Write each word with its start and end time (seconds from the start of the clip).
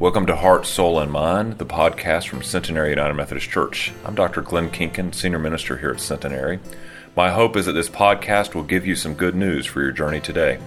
Welcome 0.00 0.26
to 0.26 0.36
Heart, 0.36 0.64
Soul, 0.64 1.00
and 1.00 1.10
Mind, 1.10 1.58
the 1.58 1.66
podcast 1.66 2.28
from 2.28 2.40
Centenary 2.40 2.90
United 2.90 3.14
Methodist 3.14 3.50
Church. 3.50 3.92
I'm 4.04 4.14
Dr. 4.14 4.42
Glenn 4.42 4.70
Kinkin, 4.70 5.12
Senior 5.12 5.40
Minister 5.40 5.76
here 5.76 5.90
at 5.90 5.98
Centenary. 5.98 6.60
My 7.16 7.30
hope 7.30 7.56
is 7.56 7.66
that 7.66 7.72
this 7.72 7.88
podcast 7.88 8.54
will 8.54 8.62
give 8.62 8.86
you 8.86 8.94
some 8.94 9.14
good 9.14 9.34
news 9.34 9.66
for 9.66 9.82
your 9.82 9.90
journey 9.90 10.20
today. 10.20 10.60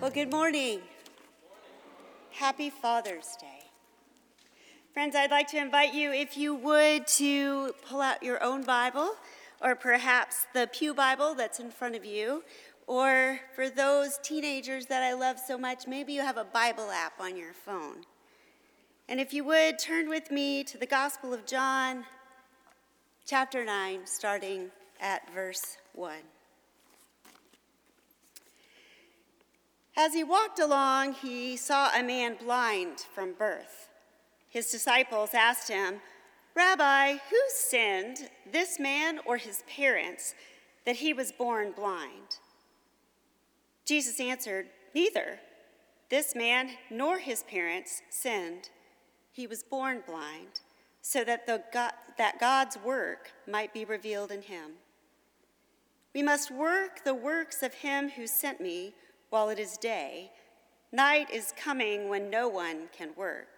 Well, 0.00 0.10
good 0.10 0.30
morning. 0.30 0.80
Happy 2.30 2.70
Father's 2.70 3.36
Day. 3.38 3.66
Friends, 4.94 5.14
I'd 5.14 5.30
like 5.30 5.48
to 5.48 5.58
invite 5.58 5.92
you, 5.92 6.12
if 6.14 6.38
you 6.38 6.54
would, 6.54 7.06
to 7.08 7.74
pull 7.86 8.00
out 8.00 8.22
your 8.22 8.42
own 8.42 8.62
Bible 8.62 9.16
or 9.62 9.74
perhaps 9.74 10.46
the 10.54 10.68
Pew 10.72 10.94
Bible 10.94 11.34
that's 11.34 11.60
in 11.60 11.70
front 11.70 11.94
of 11.94 12.04
you. 12.04 12.42
Or 12.90 13.38
for 13.54 13.70
those 13.70 14.18
teenagers 14.20 14.86
that 14.86 15.00
I 15.00 15.12
love 15.12 15.38
so 15.38 15.56
much, 15.56 15.86
maybe 15.86 16.12
you 16.12 16.22
have 16.22 16.36
a 16.36 16.42
Bible 16.42 16.90
app 16.90 17.20
on 17.20 17.36
your 17.36 17.52
phone. 17.52 17.98
And 19.08 19.20
if 19.20 19.32
you 19.32 19.44
would, 19.44 19.78
turn 19.78 20.08
with 20.08 20.32
me 20.32 20.64
to 20.64 20.76
the 20.76 20.86
Gospel 20.86 21.32
of 21.32 21.46
John, 21.46 22.04
chapter 23.24 23.64
9, 23.64 24.00
starting 24.06 24.72
at 25.00 25.32
verse 25.32 25.76
1. 25.92 26.16
As 29.96 30.12
he 30.12 30.24
walked 30.24 30.58
along, 30.58 31.12
he 31.12 31.56
saw 31.56 31.96
a 31.96 32.02
man 32.02 32.38
blind 32.44 33.06
from 33.14 33.34
birth. 33.34 33.88
His 34.48 34.68
disciples 34.68 35.30
asked 35.32 35.68
him, 35.68 36.00
Rabbi, 36.56 37.18
who 37.30 37.40
sinned, 37.50 38.30
this 38.50 38.80
man 38.80 39.20
or 39.24 39.36
his 39.36 39.62
parents, 39.72 40.34
that 40.84 40.96
he 40.96 41.12
was 41.12 41.30
born 41.30 41.70
blind? 41.70 42.40
Jesus 43.90 44.20
answered, 44.20 44.68
Neither. 44.94 45.40
This 46.10 46.36
man 46.36 46.70
nor 46.90 47.18
his 47.18 47.42
parents 47.42 48.02
sinned. 48.08 48.70
He 49.32 49.48
was 49.48 49.64
born 49.64 50.04
blind, 50.06 50.60
so 51.02 51.24
that, 51.24 51.44
the 51.48 51.64
God, 51.72 51.94
that 52.16 52.38
God's 52.38 52.78
work 52.84 53.32
might 53.48 53.74
be 53.74 53.84
revealed 53.84 54.30
in 54.30 54.42
him. 54.42 54.74
We 56.14 56.22
must 56.22 56.52
work 56.52 57.02
the 57.02 57.16
works 57.16 57.64
of 57.64 57.74
him 57.74 58.10
who 58.10 58.28
sent 58.28 58.60
me 58.60 58.94
while 59.28 59.48
it 59.48 59.58
is 59.58 59.76
day. 59.76 60.30
Night 60.92 61.28
is 61.28 61.52
coming 61.60 62.08
when 62.08 62.30
no 62.30 62.46
one 62.46 62.90
can 62.96 63.10
work. 63.16 63.48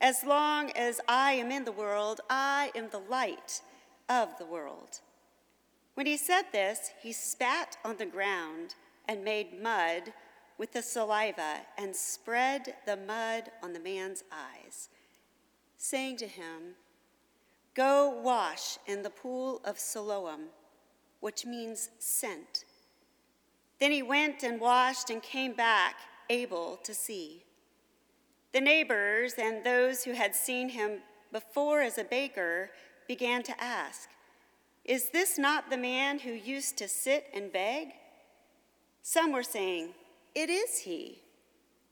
As 0.00 0.24
long 0.24 0.70
as 0.70 1.02
I 1.06 1.32
am 1.32 1.50
in 1.50 1.66
the 1.66 1.72
world, 1.72 2.22
I 2.30 2.70
am 2.74 2.88
the 2.88 2.98
light 3.10 3.60
of 4.08 4.38
the 4.38 4.46
world. 4.46 5.00
When 5.92 6.06
he 6.06 6.16
said 6.16 6.44
this, 6.50 6.92
he 7.02 7.12
spat 7.12 7.76
on 7.84 7.98
the 7.98 8.06
ground 8.06 8.74
and 9.10 9.24
made 9.24 9.60
mud 9.60 10.12
with 10.56 10.72
the 10.72 10.82
saliva 10.82 11.62
and 11.76 11.96
spread 11.96 12.76
the 12.86 12.96
mud 12.96 13.50
on 13.60 13.72
the 13.72 13.80
man's 13.80 14.22
eyes, 14.30 14.88
saying 15.76 16.16
to 16.16 16.28
him, 16.28 16.76
Go 17.74 18.08
wash 18.08 18.78
in 18.86 19.02
the 19.02 19.10
pool 19.10 19.60
of 19.64 19.80
Siloam, 19.80 20.50
which 21.18 21.44
means 21.44 21.88
sent. 21.98 22.64
Then 23.80 23.90
he 23.90 24.00
went 24.00 24.44
and 24.44 24.60
washed 24.60 25.10
and 25.10 25.20
came 25.20 25.54
back 25.54 25.96
able 26.28 26.76
to 26.84 26.94
see. 26.94 27.42
The 28.52 28.60
neighbors 28.60 29.34
and 29.38 29.64
those 29.64 30.04
who 30.04 30.12
had 30.12 30.36
seen 30.36 30.68
him 30.68 31.00
before 31.32 31.80
as 31.80 31.98
a 31.98 32.04
baker 32.04 32.70
began 33.08 33.42
to 33.42 33.60
ask, 33.60 34.08
Is 34.84 35.10
this 35.10 35.36
not 35.36 35.68
the 35.68 35.76
man 35.76 36.20
who 36.20 36.30
used 36.30 36.76
to 36.78 36.86
sit 36.86 37.26
and 37.34 37.52
beg? 37.52 37.88
Some 39.02 39.32
were 39.32 39.42
saying, 39.42 39.90
It 40.34 40.50
is 40.50 40.80
he. 40.80 41.22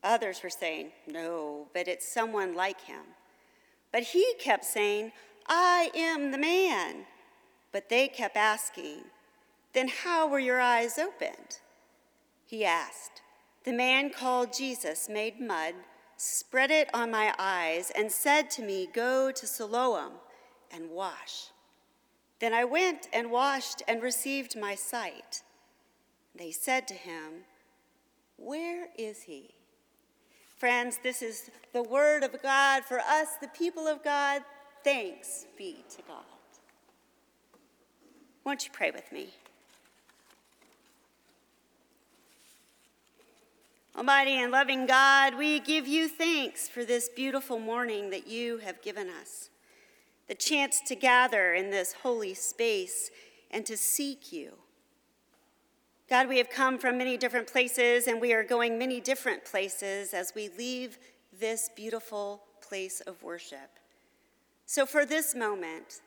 Others 0.03 0.43
were 0.43 0.49
saying, 0.49 0.91
No, 1.07 1.67
but 1.73 1.87
it's 1.87 2.07
someone 2.07 2.55
like 2.55 2.81
him. 2.81 3.03
But 3.91 4.03
he 4.03 4.33
kept 4.39 4.65
saying, 4.65 5.11
I 5.47 5.89
am 5.95 6.31
the 6.31 6.37
man. 6.37 7.05
But 7.71 7.89
they 7.89 8.07
kept 8.07 8.37
asking, 8.37 9.05
Then 9.73 9.87
how 9.87 10.27
were 10.27 10.39
your 10.39 10.61
eyes 10.61 10.97
opened? 10.97 11.59
He 12.45 12.65
asked. 12.65 13.21
The 13.65 13.73
man 13.73 14.09
called 14.11 14.53
Jesus 14.53 15.09
made 15.09 15.39
mud 15.39 15.75
spread 16.19 16.69
it 16.69 16.89
on 16.93 17.09
my 17.09 17.33
eyes, 17.39 17.91
and 17.95 18.11
said 18.11 18.49
to 18.51 18.61
me, 18.61 18.87
Go 18.93 19.31
to 19.31 19.47
Siloam 19.47 20.13
and 20.69 20.91
wash. 20.91 21.47
Then 22.39 22.53
I 22.53 22.65
went 22.65 23.07
and 23.13 23.31
washed 23.31 23.81
and 23.87 24.01
received 24.01 24.59
my 24.59 24.75
sight. 24.75 25.43
They 26.39 26.51
said 26.51 26.87
to 26.87 26.93
him, 26.93 27.43
Where 28.37 28.87
is 28.97 29.23
he? 29.23 29.49
Friends, 30.57 30.97
this 31.03 31.21
is 31.21 31.51
the 31.73 31.83
word 31.83 32.23
of 32.23 32.41
God 32.41 32.85
for 32.85 32.99
us, 32.99 33.27
the 33.41 33.49
people 33.49 33.87
of 33.87 34.03
God. 34.05 34.41
Thanks 34.83 35.45
be 35.57 35.83
to 35.97 36.01
God. 36.07 36.23
Won't 38.45 38.65
you 38.65 38.71
pray 38.71 38.89
with 38.89 39.11
me? 39.11 39.27
Almighty 43.97 44.41
and 44.41 44.49
loving 44.49 44.85
God, 44.85 45.37
we 45.37 45.59
give 45.59 45.87
you 45.87 46.07
thanks 46.07 46.69
for 46.69 46.85
this 46.85 47.09
beautiful 47.09 47.59
morning 47.59 48.11
that 48.11 48.27
you 48.27 48.59
have 48.59 48.81
given 48.81 49.09
us, 49.09 49.49
the 50.29 50.35
chance 50.35 50.79
to 50.87 50.95
gather 50.95 51.53
in 51.53 51.69
this 51.69 51.91
holy 52.01 52.33
space 52.33 53.11
and 53.51 53.65
to 53.65 53.75
seek 53.75 54.31
you. 54.31 54.53
God, 56.09 56.27
we 56.27 56.39
have 56.39 56.49
come 56.49 56.79
from 56.79 56.97
many 56.97 57.17
different 57.17 57.45
places 57.45 58.07
and 58.07 58.19
we 58.19 58.33
are 58.33 58.43
going 58.43 58.79
many 58.79 58.99
different 58.99 59.45
places 59.45 60.11
as 60.11 60.33
we 60.35 60.49
leave 60.57 60.97
this 61.39 61.69
beautiful 61.75 62.41
place 62.67 62.99
of 63.01 63.21
worship. 63.21 63.77
So, 64.65 64.87
for 64.87 65.05
this 65.05 65.35
moment, 65.35 66.01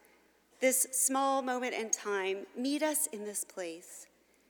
this 0.61 0.89
small 0.91 1.41
moment 1.41 1.75
in 1.75 1.91
time, 1.91 2.47
meet 2.57 2.83
us 2.83 3.07
in 3.07 3.25
this 3.25 3.45
place. 3.45 4.07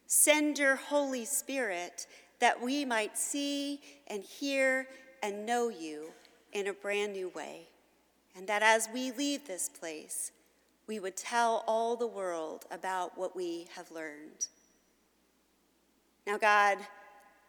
Send 0.07 0.59
your 0.59 0.77
Holy 0.77 1.27
Spirit 1.27 2.07
that 2.41 2.63
we 2.63 2.87
might 2.87 3.19
see 3.19 3.81
and 4.07 4.23
hear 4.23 4.87
and 5.23 5.45
know 5.45 5.69
you 5.69 6.13
in 6.53 6.67
a 6.67 6.73
brand 6.73 7.13
new 7.13 7.29
way. 7.29 7.69
And 8.34 8.47
that 8.47 8.63
as 8.63 8.89
we 8.93 9.13
leave 9.13 9.47
this 9.47 9.69
place, 9.69 10.33
we 10.87 10.99
would 10.99 11.17
tell 11.17 11.63
all 11.67 11.95
the 11.95 12.07
world 12.07 12.65
about 12.71 13.19
what 13.19 13.37
we 13.37 13.69
have 13.77 13.91
learned. 13.91 14.49
Now, 16.27 16.38
God, 16.38 16.78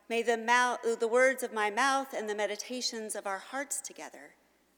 may 0.10 0.24
the, 0.24 0.38
mouth, 0.38 0.80
the 1.00 1.08
words 1.08 1.44
of 1.44 1.54
my 1.54 1.70
mouth 1.70 2.14
and 2.14 2.30
the 2.30 2.36
meditations 2.36 3.16
of 3.16 3.28
our 3.28 3.38
hearts 3.38 3.82
together 3.82 4.36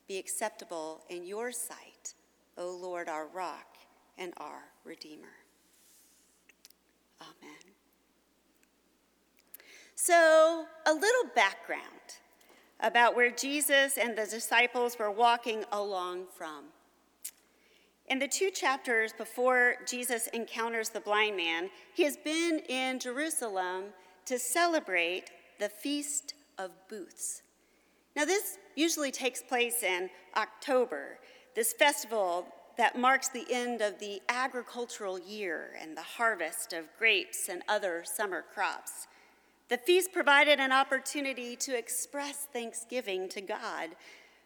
be 0.08 0.18
acceptable 0.18 1.04
in 1.10 1.26
your 1.26 1.52
sight, 1.52 2.14
O 2.58 2.78
Lord, 2.82 3.10
our 3.10 3.28
rock 3.28 3.78
and 4.18 4.34
our 4.38 4.64
Redeemer. 4.84 5.34
Amen. 7.22 7.74
So, 9.96 10.66
a 10.86 10.94
little 10.94 11.32
background 11.34 11.82
about 12.80 13.16
where 13.16 13.32
Jesus 13.32 13.98
and 13.98 14.18
the 14.18 14.26
disciples 14.26 15.00
were 15.00 15.10
walking 15.10 15.64
along 15.72 16.26
from. 16.36 16.66
In 18.08 18.20
the 18.20 18.28
two 18.28 18.52
chapters 18.52 19.14
before 19.14 19.76
Jesus 19.88 20.28
encounters 20.28 20.90
the 20.90 21.00
blind 21.00 21.36
man, 21.36 21.70
he 21.94 22.04
has 22.04 22.18
been 22.18 22.60
in 22.70 23.00
Jerusalem 23.00 23.86
to 24.26 24.38
celebrate 24.38 25.32
the 25.60 25.70
Feast 25.70 26.36
of 26.60 26.72
Booths. 26.88 27.42
Now, 28.16 28.26
this 28.26 28.60
usually 28.76 29.12
takes 29.12 29.42
place 29.42 29.82
in 29.82 30.10
October, 30.38 31.18
this 31.56 31.74
festival 31.74 32.48
that 32.78 32.98
marks 32.98 33.30
the 33.30 33.46
end 33.50 33.82
of 33.82 34.00
the 34.00 34.22
agricultural 34.30 35.20
year 35.20 35.72
and 35.82 35.98
the 35.98 36.02
harvest 36.02 36.74
of 36.74 36.86
grapes 37.00 37.50
and 37.50 37.64
other 37.68 38.04
summer 38.06 38.44
crops. 38.54 39.08
The 39.70 39.78
feast 39.78 40.14
provided 40.14 40.60
an 40.60 40.72
opportunity 40.72 41.56
to 41.56 41.76
express 41.76 42.48
thanksgiving 42.54 43.28
to 43.30 43.42
God 43.42 43.92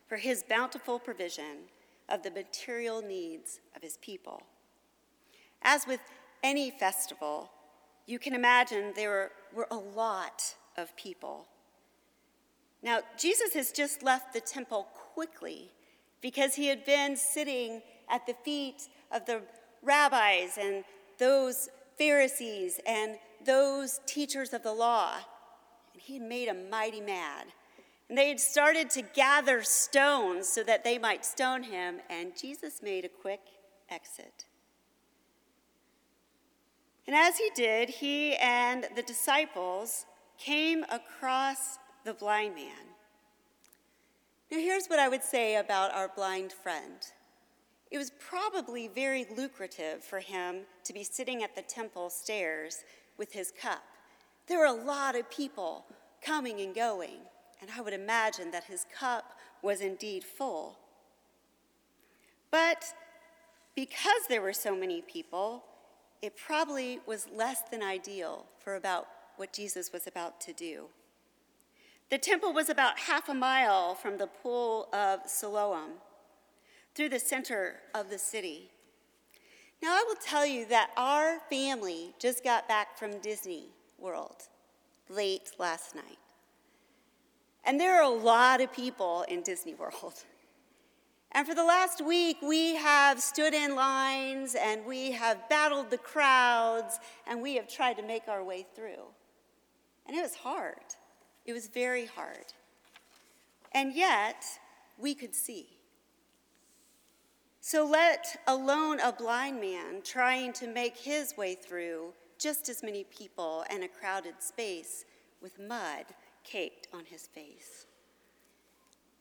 for 0.07 0.15
his 0.15 0.43
bountiful 0.43 0.97
provision 0.97 1.67
of 2.09 2.23
the 2.23 2.31
material 2.31 3.01
needs 3.01 3.59
of 3.75 3.81
his 3.81 3.97
people. 3.97 4.43
As 5.61 5.85
with 5.87 5.99
any 6.43 6.71
festival, 6.71 7.51
you 8.05 8.19
can 8.19 8.33
imagine 8.33 8.93
there 8.95 9.31
were, 9.53 9.67
a 9.71 9.75
lot 9.75 10.55
of 10.77 10.95
people. 10.95 11.45
Now, 12.81 13.01
Jesus 13.17 13.53
has 13.53 13.71
just 13.71 14.03
left 14.03 14.33
the 14.33 14.41
temple 14.41 14.87
quickly 15.13 15.71
because 16.21 16.55
he 16.55 16.67
had 16.67 16.85
been 16.85 17.15
sitting 17.15 17.81
at 18.09 18.25
the 18.25 18.35
feet 18.45 18.89
of 19.11 19.25
the 19.25 19.41
rabbis 19.83 20.57
and 20.59 20.83
those 21.17 21.69
Pharisees 21.97 22.79
and 22.87 23.17
those 23.45 23.99
teachers 24.05 24.53
of 24.53 24.63
the 24.63 24.73
law, 24.73 25.15
and 25.93 26.01
he 26.01 26.13
had 26.13 26.23
made 26.23 26.47
them 26.47 26.69
mighty 26.69 27.01
mad. 27.01 27.47
And 28.09 28.17
they 28.17 28.29
had 28.29 28.39
started 28.39 28.89
to 28.91 29.03
gather 29.03 29.61
stones 29.61 30.49
so 30.49 30.63
that 30.63 30.83
they 30.83 30.97
might 30.97 31.23
stone 31.23 31.63
him, 31.63 32.01
and 32.09 32.35
Jesus 32.35 32.81
made 32.81 33.05
a 33.05 33.09
quick 33.09 33.41
exit. 33.87 34.45
And 37.05 37.15
as 37.15 37.37
he 37.37 37.49
did, 37.55 37.89
he 37.89 38.35
and 38.35 38.87
the 38.95 39.03
disciples 39.03 40.05
came 40.37 40.83
across 40.91 41.77
the 42.03 42.13
blind 42.13 42.55
man. 42.55 42.89
Now, 44.51 44.57
here's 44.57 44.87
what 44.87 44.99
I 44.99 45.09
would 45.09 45.23
say 45.23 45.55
about 45.57 45.93
our 45.93 46.07
blind 46.07 46.51
friend 46.51 46.97
it 47.91 47.97
was 47.97 48.11
probably 48.19 48.87
very 48.87 49.25
lucrative 49.35 50.03
for 50.03 50.19
him 50.19 50.61
to 50.83 50.93
be 50.93 51.03
sitting 51.03 51.41
at 51.41 51.55
the 51.55 51.63
temple 51.63 52.11
stairs 52.11 52.83
with 53.17 53.33
his 53.33 53.51
cup. 53.51 53.83
There 54.47 54.59
were 54.59 54.65
a 54.65 54.71
lot 54.71 55.15
of 55.15 55.29
people 55.31 55.85
coming 56.23 56.61
and 56.61 56.75
going, 56.75 57.17
and 57.61 57.69
I 57.75 57.81
would 57.81 57.93
imagine 57.93 58.51
that 58.51 58.65
his 58.65 58.85
cup 58.97 59.37
was 59.61 59.81
indeed 59.81 60.23
full. 60.23 60.77
But 62.51 62.85
because 63.75 64.21
there 64.27 64.41
were 64.41 64.53
so 64.53 64.75
many 64.75 65.01
people, 65.01 65.63
it 66.21 66.35
probably 66.35 66.99
was 67.05 67.27
less 67.33 67.61
than 67.69 67.81
ideal 67.81 68.45
for 68.63 68.75
about 68.75 69.07
what 69.37 69.53
Jesus 69.53 69.91
was 69.93 70.07
about 70.07 70.41
to 70.41 70.53
do. 70.53 70.85
The 72.09 72.17
temple 72.17 72.53
was 72.53 72.69
about 72.69 72.99
half 72.99 73.29
a 73.29 73.33
mile 73.33 73.93
from 73.93 74.17
the 74.17 74.27
pool 74.27 74.89
of 74.91 75.21
Siloam 75.27 75.91
through 76.95 77.09
the 77.09 77.19
center 77.19 77.75
of 77.93 78.09
the 78.09 78.17
city. 78.17 78.71
Now, 79.81 79.93
I 79.93 80.03
will 80.07 80.15
tell 80.15 80.45
you 80.45 80.65
that 80.65 80.89
our 80.97 81.39
family 81.49 82.13
just 82.19 82.43
got 82.43 82.67
back 82.67 82.97
from 82.97 83.19
Disney 83.19 83.67
World 83.97 84.43
late 85.07 85.51
last 85.57 85.95
night. 85.95 86.17
And 87.63 87.79
there 87.79 88.01
are 88.01 88.03
a 88.03 88.09
lot 88.15 88.61
of 88.61 88.71
people 88.73 89.25
in 89.27 89.41
Disney 89.41 89.75
World. 89.75 90.23
And 91.31 91.47
for 91.47 91.53
the 91.53 91.63
last 91.63 92.03
week, 92.03 92.37
we 92.41 92.75
have 92.75 93.21
stood 93.21 93.53
in 93.53 93.75
lines 93.75 94.55
and 94.55 94.83
we 94.85 95.11
have 95.11 95.47
battled 95.47 95.91
the 95.91 95.97
crowds 95.97 96.99
and 97.27 97.41
we 97.41 97.55
have 97.55 97.67
tried 97.67 97.97
to 97.97 98.03
make 98.03 98.27
our 98.27 98.43
way 98.43 98.65
through. 98.75 99.03
And 100.07 100.17
it 100.17 100.21
was 100.21 100.35
hard. 100.35 100.95
It 101.45 101.53
was 101.53 101.67
very 101.67 102.07
hard. 102.07 102.53
And 103.73 103.93
yet, 103.93 104.43
we 104.97 105.13
could 105.13 105.35
see. 105.35 105.67
So 107.61 107.85
let 107.85 108.41
alone 108.47 108.99
a 108.99 109.11
blind 109.11 109.61
man 109.61 110.01
trying 110.03 110.53
to 110.53 110.67
make 110.67 110.97
his 110.97 111.37
way 111.37 111.53
through 111.53 112.13
just 112.39 112.69
as 112.69 112.81
many 112.81 113.03
people 113.03 113.63
and 113.69 113.83
a 113.83 113.87
crowded 113.87 114.35
space 114.39 115.05
with 115.41 115.59
mud 115.59 116.05
caked 116.43 116.78
on 116.93 117.05
his 117.05 117.27
face. 117.27 117.85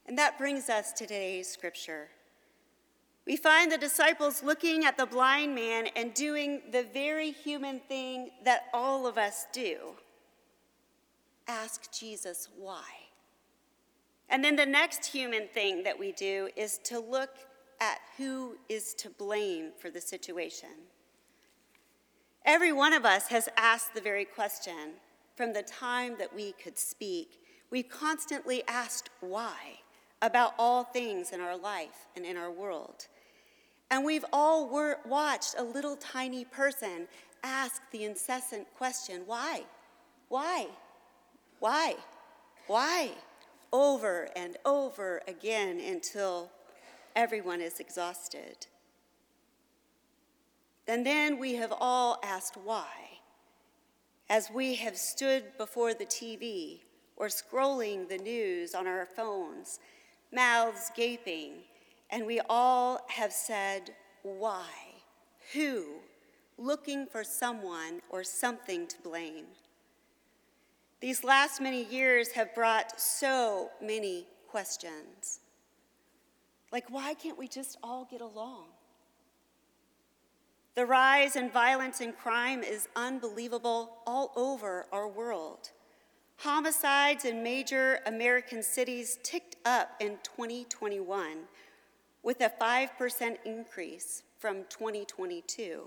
And 0.07 0.17
that 0.19 0.39
brings 0.39 0.69
us 0.69 0.93
to 0.93 1.07
today's 1.07 1.49
scripture. 1.49 2.09
We 3.27 3.37
find 3.37 3.71
the 3.71 3.77
disciples 3.77 4.43
looking 4.43 4.85
at 4.85 4.97
the 4.97 5.05
blind 5.05 5.55
man 5.55 5.89
and 5.95 6.15
doing 6.15 6.63
the 6.73 6.87
very 6.95 7.31
human 7.31 7.81
thing 7.81 8.31
that 8.45 8.65
all 8.73 9.07
of 9.07 9.19
us 9.19 9.47
do 9.53 9.77
ask 11.47 11.91
Jesus 11.93 12.49
why. 12.59 12.85
And 14.29 14.45
then 14.45 14.57
the 14.57 14.67
next 14.67 15.07
human 15.07 15.49
thing 15.49 15.83
that 15.85 15.99
we 15.99 16.13
do 16.13 16.51
is 16.57 16.79
to 16.85 17.01
look 17.01 17.31
at 17.81 17.99
who 18.17 18.57
is 18.69 18.95
to 18.95 19.11
blame 19.11 19.71
for 19.79 19.91
the 19.91 20.01
situation. 20.01 20.69
Every 22.45 22.73
one 22.73 22.93
of 22.93 23.05
us 23.05 23.29
has 23.29 23.49
asked 23.57 23.95
the 23.95 24.01
very 24.01 24.25
question 24.25 24.95
from 25.37 25.53
the 25.53 25.63
time 25.63 26.17
that 26.19 26.35
we 26.35 26.53
could 26.53 26.79
speak. 26.79 27.38
We've 27.71 27.89
constantly 27.89 28.63
asked 28.67 29.11
why 29.21 29.81
about 30.23 30.55
all 30.59 30.85
things 30.85 31.33
in 31.33 31.41
our 31.41 31.57
life 31.57 32.07
and 32.17 32.25
in 32.25 32.37
our 32.37 32.51
world. 32.51 33.07
And 33.91 34.05
we've 34.05 34.25
all 34.33 34.69
wor- 34.69 35.01
watched 35.07 35.55
a 35.59 35.63
little 35.63 35.97
tiny 35.97 36.45
person 36.45 37.09
ask 37.43 37.83
the 37.93 38.05
incessant 38.05 38.67
question 38.77 39.23
why? 39.27 39.63
Why? 40.29 40.67
Why? 41.61 41.97
Why? 42.67 43.11
Over 43.73 44.29
and 44.35 44.57
over 44.65 45.23
again 45.29 45.81
until 45.81 46.51
everyone 47.15 47.61
is 47.61 47.81
exhausted. 47.81 48.67
And 50.87 51.05
then 51.05 51.39
we 51.39 51.55
have 51.57 51.73
all 51.79 52.19
asked 52.25 52.57
why, 52.57 52.87
as 54.31 54.51
we 54.51 54.77
have 54.77 54.97
stood 54.97 55.57
before 55.59 55.93
the 55.93 56.07
TV 56.07 56.81
or 57.19 57.27
scrolling 57.27 58.09
the 58.09 58.17
news 58.17 58.75
on 58.75 58.87
our 58.87 59.05
phones, 59.05 59.81
mouths 60.33 60.91
gaping, 60.97 61.53
and 62.11 62.25
we 62.25 62.41
all 62.49 63.05
have 63.09 63.33
said, 63.33 63.91
Why? 64.23 64.71
Who? 65.53 65.85
Looking 66.57 67.07
for 67.07 67.23
someone 67.23 68.01
or 68.09 68.25
something 68.25 68.87
to 68.87 68.97
blame. 69.03 69.47
These 71.01 71.23
last 71.23 71.61
many 71.61 71.85
years 71.85 72.33
have 72.33 72.55
brought 72.55 73.01
so 73.01 73.71
many 73.81 74.27
questions. 74.49 75.41
Like, 76.73 76.91
why 76.91 77.15
can't 77.15 77.39
we 77.39 77.47
just 77.47 77.79
all 77.83 78.07
get 78.11 78.21
along? 78.21 78.67
The 80.75 80.87
rise 80.87 81.37
in 81.37 81.51
violence 81.51 82.01
and 82.01 82.17
crime 82.17 82.63
is 82.63 82.89
unbelievable 82.95 83.99
all 84.07 84.33
over 84.37 84.87
our 84.93 85.09
world. 85.09 85.71
Homicides 86.43 87.25
in 87.25 87.43
major 87.43 87.99
American 88.07 88.63
cities 88.63 89.19
ticked 89.25 89.57
up 89.65 89.91
in 89.99 90.19
2021 90.23 91.39
with 92.23 92.41
a 92.41 92.53
5% 92.61 93.37
increase 93.45 94.23
from 94.39 94.59
2022 94.69 95.83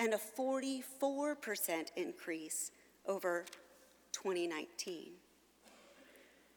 and 0.00 0.14
a 0.14 0.16
44% 0.16 0.82
increase 1.94 2.72
over 3.06 3.44
2019. 4.10 5.10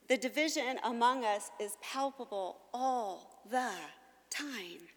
The 0.07 0.17
division 0.17 0.79
among 0.83 1.25
us 1.25 1.51
is 1.59 1.77
palpable 1.79 2.57
all 2.73 3.39
the 3.51 3.69
time. 4.31 4.87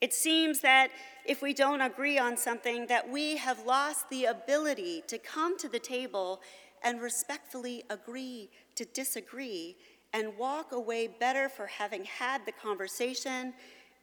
It 0.00 0.14
seems 0.14 0.60
that 0.60 0.88
if 1.26 1.42
we 1.42 1.52
don't 1.52 1.82
agree 1.82 2.18
on 2.18 2.38
something 2.38 2.86
that 2.86 3.10
we 3.10 3.36
have 3.36 3.66
lost 3.66 4.08
the 4.08 4.24
ability 4.24 5.04
to 5.08 5.18
come 5.18 5.58
to 5.58 5.68
the 5.68 5.78
table 5.78 6.40
and 6.84 7.00
respectfully 7.00 7.82
agree 7.90 8.50
to 8.76 8.84
disagree 8.84 9.76
and 10.12 10.36
walk 10.38 10.72
away 10.72 11.08
better 11.08 11.48
for 11.48 11.66
having 11.66 12.04
had 12.04 12.46
the 12.46 12.52
conversation 12.52 13.52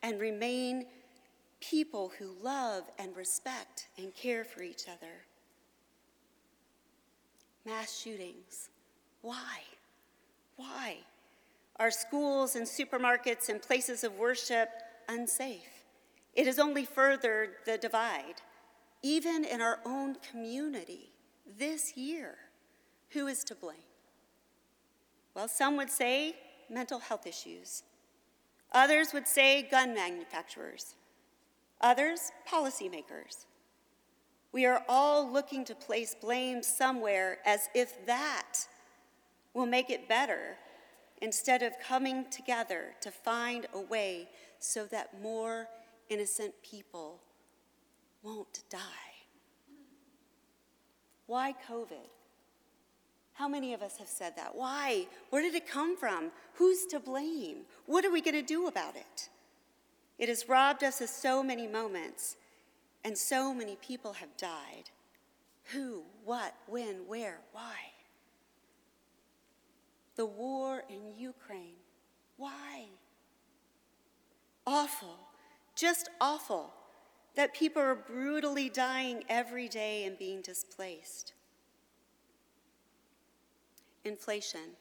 and 0.03 0.19
remain 0.19 0.85
people 1.61 2.11
who 2.19 2.35
love 2.41 2.83
and 2.99 3.15
respect 3.15 3.87
and 3.97 4.13
care 4.15 4.43
for 4.43 4.63
each 4.63 4.87
other. 4.89 5.25
Mass 7.65 7.97
shootings. 8.01 8.69
Why? 9.21 9.59
Why? 10.57 10.97
Are 11.77 11.91
schools 11.91 12.55
and 12.55 12.65
supermarkets 12.65 13.49
and 13.49 13.61
places 13.61 14.03
of 14.03 14.17
worship 14.17 14.69
unsafe? 15.07 15.85
It 16.33 16.47
has 16.47 16.59
only 16.59 16.85
furthered 16.85 17.51
the 17.65 17.77
divide. 17.77 18.41
Even 19.03 19.45
in 19.45 19.61
our 19.61 19.79
own 19.85 20.15
community 20.15 21.11
this 21.57 21.95
year, 21.95 22.37
who 23.13 23.27
is 23.27 23.43
to 23.45 23.55
blame? 23.55 23.77
Well, 25.35 25.47
some 25.47 25.77
would 25.77 25.89
say 25.89 26.35
mental 26.69 26.99
health 26.99 27.25
issues. 27.25 27.83
Others 28.73 29.13
would 29.13 29.27
say 29.27 29.63
gun 29.63 29.93
manufacturers. 29.93 30.95
Others, 31.81 32.31
policymakers. 32.49 33.45
We 34.51 34.65
are 34.65 34.83
all 34.87 35.29
looking 35.29 35.65
to 35.65 35.75
place 35.75 36.15
blame 36.19 36.61
somewhere 36.61 37.39
as 37.45 37.69
if 37.73 38.05
that 38.05 38.67
will 39.53 39.65
make 39.65 39.89
it 39.89 40.07
better 40.07 40.57
instead 41.21 41.61
of 41.61 41.73
coming 41.79 42.25
together 42.29 42.95
to 43.01 43.11
find 43.11 43.67
a 43.73 43.79
way 43.79 44.27
so 44.59 44.85
that 44.85 45.21
more 45.21 45.67
innocent 46.09 46.53
people 46.63 47.21
won't 48.23 48.63
die. 48.69 48.79
Why 51.27 51.55
COVID? 51.69 52.20
How 53.41 53.47
many 53.47 53.73
of 53.73 53.81
us 53.81 53.97
have 53.97 54.07
said 54.07 54.35
that? 54.35 54.53
Why? 54.53 55.07
Where 55.31 55.41
did 55.41 55.55
it 55.55 55.67
come 55.67 55.97
from? 55.97 56.31
Who's 56.53 56.85
to 56.91 56.99
blame? 56.99 57.61
What 57.87 58.05
are 58.05 58.11
we 58.11 58.21
going 58.21 58.35
to 58.35 58.43
do 58.43 58.67
about 58.67 58.95
it? 58.95 59.29
It 60.19 60.29
has 60.29 60.47
robbed 60.47 60.83
us 60.83 61.01
of 61.01 61.09
so 61.09 61.41
many 61.41 61.65
moments, 61.65 62.37
and 63.03 63.17
so 63.17 63.51
many 63.51 63.77
people 63.81 64.13
have 64.13 64.37
died. 64.37 64.91
Who, 65.73 66.03
what, 66.23 66.53
when, 66.67 67.07
where, 67.07 67.39
why? 67.51 67.73
the 70.17 70.25
war 70.27 70.83
in 70.87 71.17
Ukraine. 71.17 71.81
Why? 72.37 72.85
Awful, 74.67 75.17
just 75.75 76.11
awful 76.19 76.71
that 77.35 77.55
people 77.55 77.81
are 77.81 77.95
brutally 77.95 78.69
dying 78.69 79.23
every 79.27 79.67
day 79.67 80.05
and 80.05 80.19
being 80.19 80.43
displaced 80.43 81.33
inflation, 84.05 84.75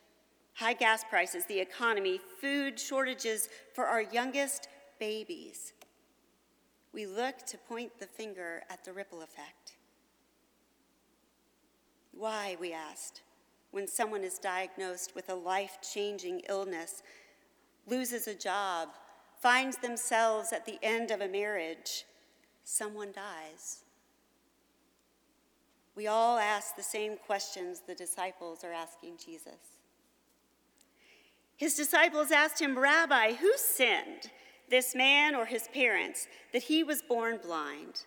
high 0.54 0.72
gas 0.72 1.04
prices, 1.08 1.44
the 1.46 1.58
economy, 1.58 2.20
food 2.40 2.78
shortages 2.78 3.48
for 3.74 3.86
our 3.86 4.02
youngest 4.02 4.68
babies. 4.98 5.72
We 6.92 7.06
look 7.06 7.38
to 7.46 7.58
point 7.58 7.98
the 7.98 8.06
finger 8.06 8.62
at 8.68 8.84
the 8.84 8.92
ripple 8.92 9.22
effect. 9.22 9.76
Why, 12.12 12.56
we 12.60 12.72
asked, 12.72 13.22
when 13.70 13.86
someone 13.86 14.24
is 14.24 14.38
diagnosed 14.38 15.14
with 15.14 15.28
a 15.28 15.34
life 15.34 15.78
changing 15.80 16.42
illness, 16.48 17.02
loses 17.86 18.26
a 18.26 18.34
job, 18.34 18.88
finds 19.40 19.78
themselves 19.78 20.52
at 20.52 20.66
the 20.66 20.78
end 20.82 21.10
of 21.10 21.20
a 21.20 21.28
marriage, 21.28 22.04
someone 22.64 23.12
dies. 23.12 23.84
We 25.96 26.06
all 26.06 26.38
ask 26.38 26.76
the 26.76 26.82
same 26.82 27.16
questions 27.16 27.82
the 27.86 27.94
disciples 27.94 28.64
are 28.64 28.72
asking 28.72 29.18
Jesus. 29.24 29.78
His 31.56 31.74
disciples 31.74 32.30
asked 32.30 32.60
him, 32.60 32.78
Rabbi, 32.78 33.34
who 33.34 33.52
sinned, 33.56 34.30
this 34.70 34.94
man 34.94 35.34
or 35.34 35.44
his 35.44 35.68
parents, 35.74 36.26
that 36.52 36.62
he 36.62 36.82
was 36.82 37.02
born 37.02 37.38
blind? 37.42 38.04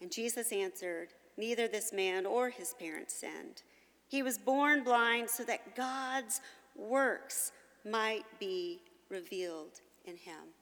And 0.00 0.10
Jesus 0.10 0.52
answered, 0.52 1.08
Neither 1.36 1.68
this 1.68 1.92
man 1.92 2.24
or 2.24 2.48
his 2.48 2.72
parents 2.74 3.14
sinned. 3.14 3.62
He 4.08 4.22
was 4.22 4.38
born 4.38 4.84
blind 4.84 5.28
so 5.28 5.44
that 5.44 5.76
God's 5.76 6.40
works 6.74 7.52
might 7.84 8.24
be 8.38 8.80
revealed 9.10 9.80
in 10.04 10.16
him. 10.16 10.54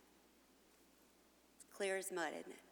It's 1.57 1.67
clear 1.77 1.97
as 1.97 2.11
mud, 2.11 2.33
isn't 2.33 2.51
it? 2.51 2.64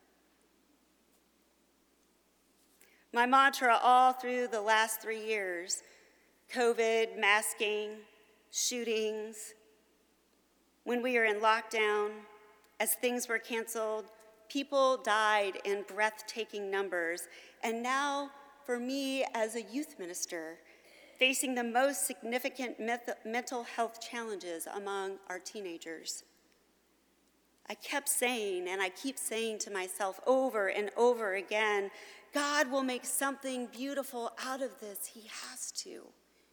My 3.14 3.26
mantra 3.26 3.78
all 3.82 4.14
through 4.14 4.48
the 4.48 4.62
last 4.62 5.02
three 5.02 5.22
years 5.22 5.82
COVID, 6.54 7.18
masking, 7.18 7.90
shootings, 8.50 9.54
when 10.84 11.02
we 11.02 11.18
were 11.18 11.24
in 11.24 11.40
lockdown, 11.40 12.10
as 12.80 12.94
things 12.94 13.28
were 13.28 13.38
canceled, 13.38 14.06
people 14.48 14.96
died 14.96 15.58
in 15.64 15.84
breathtaking 15.86 16.70
numbers. 16.70 17.28
And 17.62 17.82
now, 17.82 18.30
for 18.64 18.78
me 18.78 19.24
as 19.34 19.56
a 19.56 19.62
youth 19.62 19.96
minister, 19.98 20.58
facing 21.18 21.54
the 21.54 21.64
most 21.64 22.06
significant 22.06 22.80
mental 23.24 23.62
health 23.62 24.00
challenges 24.00 24.66
among 24.74 25.18
our 25.28 25.38
teenagers. 25.38 26.24
I 27.68 27.74
kept 27.74 28.08
saying, 28.08 28.68
and 28.68 28.82
I 28.82 28.88
keep 28.88 29.18
saying 29.18 29.60
to 29.60 29.70
myself 29.70 30.18
over 30.26 30.68
and 30.68 30.90
over 30.96 31.34
again 31.34 31.90
God 32.32 32.70
will 32.70 32.82
make 32.82 33.04
something 33.04 33.66
beautiful 33.66 34.32
out 34.44 34.62
of 34.62 34.80
this. 34.80 35.06
He 35.06 35.28
has 35.28 35.70
to, 35.72 36.02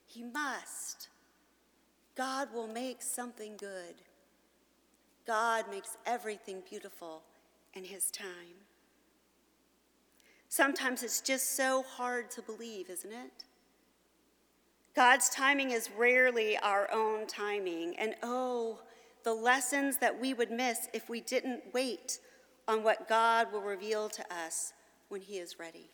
He 0.05 0.23
must. 0.23 1.07
God 2.15 2.49
will 2.53 2.67
make 2.67 3.01
something 3.01 3.55
good. 3.57 3.95
God 5.25 5.65
makes 5.71 5.95
everything 6.05 6.61
beautiful 6.69 7.21
in 7.73 7.85
His 7.85 8.11
time. 8.11 8.65
Sometimes 10.49 11.03
it's 11.03 11.21
just 11.21 11.55
so 11.55 11.83
hard 11.83 12.29
to 12.31 12.41
believe, 12.41 12.89
isn't 12.89 13.11
it? 13.11 13.45
God's 14.95 15.29
timing 15.29 15.71
is 15.71 15.89
rarely 15.95 16.57
our 16.57 16.89
own 16.91 17.27
timing, 17.27 17.95
and 17.97 18.15
oh, 18.23 18.79
the 19.23 19.33
lessons 19.33 19.97
that 19.97 20.19
we 20.19 20.33
would 20.33 20.51
miss 20.51 20.89
if 20.93 21.07
we 21.07 21.21
didn't 21.21 21.61
wait 21.73 22.19
on 22.67 22.83
what 22.83 23.07
God 23.07 23.53
will 23.53 23.61
reveal 23.61 24.09
to 24.09 24.33
us 24.33 24.73
when 25.09 25.21
He 25.21 25.37
is 25.37 25.59
ready. 25.59 25.89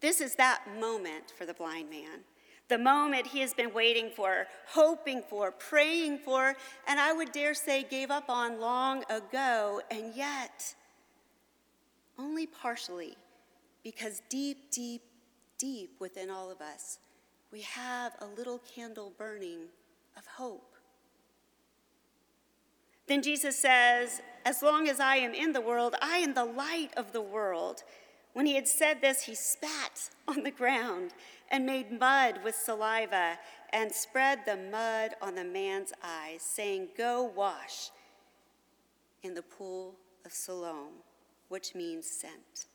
This 0.00 0.20
is 0.20 0.34
that 0.36 0.62
moment 0.80 1.32
for 1.36 1.44
the 1.44 1.54
blind 1.54 1.90
man, 1.90 2.20
the 2.68 2.78
moment 2.78 3.26
he 3.26 3.40
has 3.40 3.52
been 3.52 3.74
waiting 3.74 4.10
for, 4.14 4.46
hoping 4.68 5.22
for, 5.28 5.50
praying 5.50 6.18
for, 6.18 6.54
and 6.86 6.98
I 6.98 7.12
would 7.12 7.32
dare 7.32 7.52
say 7.52 7.82
gave 7.82 8.10
up 8.10 8.30
on 8.30 8.60
long 8.60 9.04
ago, 9.10 9.82
and 9.90 10.14
yet 10.14 10.74
only 12.18 12.46
partially, 12.46 13.16
because 13.82 14.22
deep, 14.28 14.70
deep, 14.70 15.02
deep 15.58 15.96
within 15.98 16.30
all 16.30 16.50
of 16.50 16.60
us, 16.60 16.98
we 17.50 17.62
have 17.62 18.12
a 18.20 18.26
little 18.26 18.60
candle 18.74 19.12
burning 19.18 19.62
of 20.16 20.24
hope. 20.26 20.69
Then 23.10 23.22
Jesus 23.22 23.58
says, 23.58 24.22
As 24.46 24.62
long 24.62 24.88
as 24.88 25.00
I 25.00 25.16
am 25.16 25.34
in 25.34 25.52
the 25.52 25.60
world, 25.60 25.96
I 26.00 26.18
am 26.18 26.32
the 26.32 26.44
light 26.44 26.90
of 26.96 27.10
the 27.10 27.20
world. 27.20 27.82
When 28.34 28.46
he 28.46 28.54
had 28.54 28.68
said 28.68 29.00
this, 29.00 29.24
he 29.24 29.34
spat 29.34 30.10
on 30.28 30.44
the 30.44 30.52
ground 30.52 31.10
and 31.50 31.66
made 31.66 31.90
mud 31.90 32.44
with 32.44 32.54
saliva 32.54 33.36
and 33.72 33.90
spread 33.90 34.46
the 34.46 34.56
mud 34.56 35.16
on 35.20 35.34
the 35.34 35.42
man's 35.42 35.92
eyes, 36.04 36.42
saying, 36.42 36.90
Go 36.96 37.24
wash 37.24 37.90
in 39.24 39.34
the 39.34 39.42
pool 39.42 39.96
of 40.24 40.32
Siloam, 40.32 41.02
which 41.48 41.74
means 41.74 42.08
sent. 42.08 42.66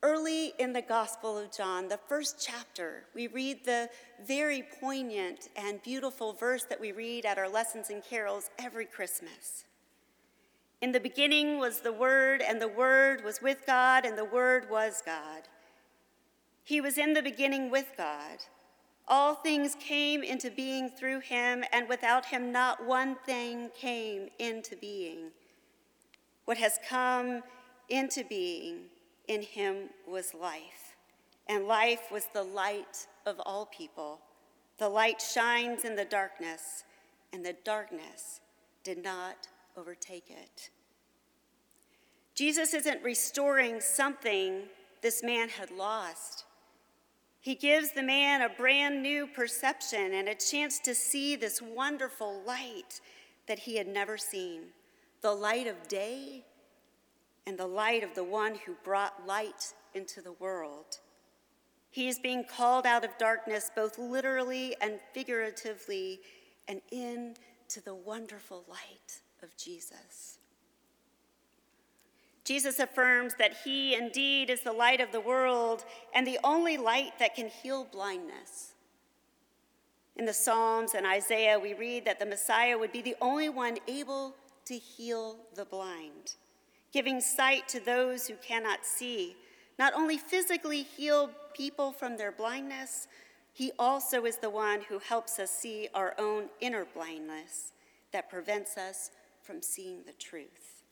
Early 0.00 0.52
in 0.60 0.72
the 0.72 0.82
Gospel 0.82 1.36
of 1.36 1.50
John, 1.50 1.88
the 1.88 1.98
first 2.08 2.36
chapter, 2.40 3.06
we 3.16 3.26
read 3.26 3.64
the 3.64 3.90
very 4.24 4.62
poignant 4.80 5.48
and 5.56 5.82
beautiful 5.82 6.32
verse 6.32 6.62
that 6.66 6.80
we 6.80 6.92
read 6.92 7.26
at 7.26 7.36
our 7.36 7.48
lessons 7.48 7.90
and 7.90 8.04
carols 8.04 8.48
every 8.60 8.86
Christmas. 8.86 9.64
In 10.80 10.92
the 10.92 11.00
beginning 11.00 11.58
was 11.58 11.80
the 11.80 11.92
Word, 11.92 12.42
and 12.42 12.62
the 12.62 12.68
Word 12.68 13.24
was 13.24 13.42
with 13.42 13.66
God, 13.66 14.04
and 14.04 14.16
the 14.16 14.24
Word 14.24 14.70
was 14.70 15.02
God. 15.04 15.48
He 16.62 16.80
was 16.80 16.96
in 16.96 17.14
the 17.14 17.22
beginning 17.22 17.68
with 17.68 17.90
God. 17.96 18.38
All 19.08 19.34
things 19.34 19.74
came 19.80 20.22
into 20.22 20.48
being 20.48 20.90
through 20.90 21.20
him, 21.20 21.64
and 21.72 21.88
without 21.88 22.26
him, 22.26 22.52
not 22.52 22.86
one 22.86 23.16
thing 23.26 23.70
came 23.76 24.28
into 24.38 24.76
being. 24.76 25.32
What 26.44 26.58
has 26.58 26.78
come 26.88 27.42
into 27.88 28.22
being 28.22 28.82
in 29.28 29.42
him 29.42 29.90
was 30.06 30.34
life, 30.34 30.96
and 31.48 31.66
life 31.66 32.10
was 32.10 32.26
the 32.32 32.42
light 32.42 33.06
of 33.26 33.40
all 33.46 33.66
people. 33.66 34.20
The 34.78 34.88
light 34.88 35.20
shines 35.20 35.84
in 35.84 35.94
the 35.96 36.04
darkness, 36.04 36.84
and 37.32 37.44
the 37.44 37.56
darkness 37.64 38.40
did 38.82 39.02
not 39.02 39.48
overtake 39.76 40.30
it. 40.30 40.70
Jesus 42.34 42.72
isn't 42.72 43.02
restoring 43.02 43.80
something 43.80 44.62
this 45.02 45.22
man 45.22 45.48
had 45.48 45.70
lost. 45.70 46.44
He 47.40 47.54
gives 47.54 47.92
the 47.92 48.02
man 48.02 48.42
a 48.42 48.48
brand 48.48 49.02
new 49.02 49.26
perception 49.26 50.14
and 50.14 50.28
a 50.28 50.34
chance 50.34 50.78
to 50.80 50.94
see 50.94 51.36
this 51.36 51.60
wonderful 51.62 52.42
light 52.46 53.00
that 53.46 53.60
he 53.60 53.76
had 53.76 53.88
never 53.88 54.16
seen 54.16 54.62
the 55.20 55.32
light 55.32 55.66
of 55.66 55.88
day 55.88 56.44
and 57.48 57.56
the 57.56 57.66
light 57.66 58.04
of 58.04 58.14
the 58.14 58.22
one 58.22 58.54
who 58.66 58.74
brought 58.84 59.26
light 59.26 59.72
into 59.94 60.20
the 60.20 60.32
world. 60.32 60.98
He 61.90 62.06
is 62.06 62.18
being 62.18 62.44
called 62.44 62.84
out 62.84 63.06
of 63.06 63.16
darkness, 63.16 63.70
both 63.74 63.98
literally 63.98 64.76
and 64.82 65.00
figuratively, 65.14 66.20
and 66.68 66.82
into 66.92 67.80
the 67.82 67.94
wonderful 67.94 68.64
light 68.68 69.22
of 69.42 69.56
Jesus. 69.56 70.40
Jesus 72.44 72.78
affirms 72.78 73.32
that 73.38 73.56
he 73.64 73.94
indeed 73.94 74.50
is 74.50 74.60
the 74.60 74.72
light 74.72 75.00
of 75.00 75.10
the 75.10 75.20
world 75.20 75.86
and 76.14 76.26
the 76.26 76.38
only 76.44 76.76
light 76.76 77.18
that 77.18 77.34
can 77.34 77.48
heal 77.48 77.88
blindness. 77.90 78.74
In 80.16 80.26
the 80.26 80.34
Psalms 80.34 80.92
and 80.92 81.06
Isaiah, 81.06 81.58
we 81.58 81.72
read 81.72 82.04
that 82.04 82.18
the 82.18 82.26
Messiah 82.26 82.76
would 82.76 82.92
be 82.92 83.00
the 83.00 83.16
only 83.22 83.48
one 83.48 83.78
able 83.86 84.34
to 84.66 84.74
heal 84.74 85.38
the 85.54 85.64
blind 85.64 86.34
giving 86.92 87.20
sight 87.20 87.68
to 87.68 87.80
those 87.80 88.26
who 88.26 88.34
cannot 88.36 88.84
see, 88.84 89.36
not 89.78 89.94
only 89.94 90.16
physically 90.16 90.82
heal 90.82 91.30
people 91.54 91.92
from 91.92 92.16
their 92.16 92.32
blindness, 92.32 93.08
he 93.52 93.72
also 93.78 94.24
is 94.24 94.38
the 94.38 94.50
one 94.50 94.82
who 94.82 94.98
helps 94.98 95.38
us 95.38 95.50
see 95.50 95.88
our 95.94 96.14
own 96.18 96.44
inner 96.60 96.86
blindness 96.94 97.72
that 98.12 98.30
prevents 98.30 98.76
us 98.76 99.10
from 99.42 99.62
seeing 99.62 100.04
the 100.06 100.12
truth. 100.12 100.82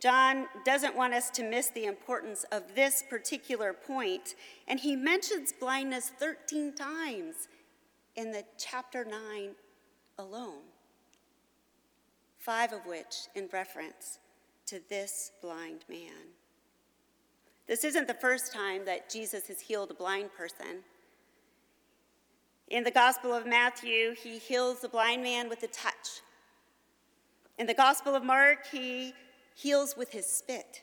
John 0.00 0.46
doesn't 0.66 0.94
want 0.94 1.14
us 1.14 1.30
to 1.30 1.42
miss 1.42 1.68
the 1.68 1.86
importance 1.86 2.44
of 2.52 2.74
this 2.74 3.02
particular 3.08 3.72
point, 3.72 4.34
and 4.68 4.78
he 4.78 4.96
mentions 4.96 5.52
blindness 5.52 6.10
13 6.18 6.74
times 6.74 7.48
in 8.14 8.30
the 8.30 8.44
chapter 8.58 9.04
9 9.04 9.52
alone, 10.18 10.60
five 12.38 12.72
of 12.72 12.84
which 12.84 13.28
in 13.34 13.48
reference 13.50 14.18
to 14.66 14.80
this 14.88 15.32
blind 15.42 15.84
man. 15.88 16.32
This 17.66 17.84
isn't 17.84 18.06
the 18.06 18.14
first 18.14 18.52
time 18.52 18.84
that 18.84 19.08
Jesus 19.08 19.48
has 19.48 19.60
healed 19.60 19.90
a 19.90 19.94
blind 19.94 20.34
person. 20.34 20.82
In 22.68 22.84
the 22.84 22.90
Gospel 22.90 23.32
of 23.32 23.46
Matthew, 23.46 24.14
he 24.14 24.38
heals 24.38 24.80
the 24.80 24.88
blind 24.88 25.22
man 25.22 25.48
with 25.48 25.62
a 25.62 25.66
touch. 25.68 26.20
In 27.58 27.66
the 27.66 27.74
Gospel 27.74 28.14
of 28.14 28.24
Mark, 28.24 28.66
he 28.70 29.14
heals 29.54 29.96
with 29.96 30.10
his 30.12 30.26
spit. 30.26 30.82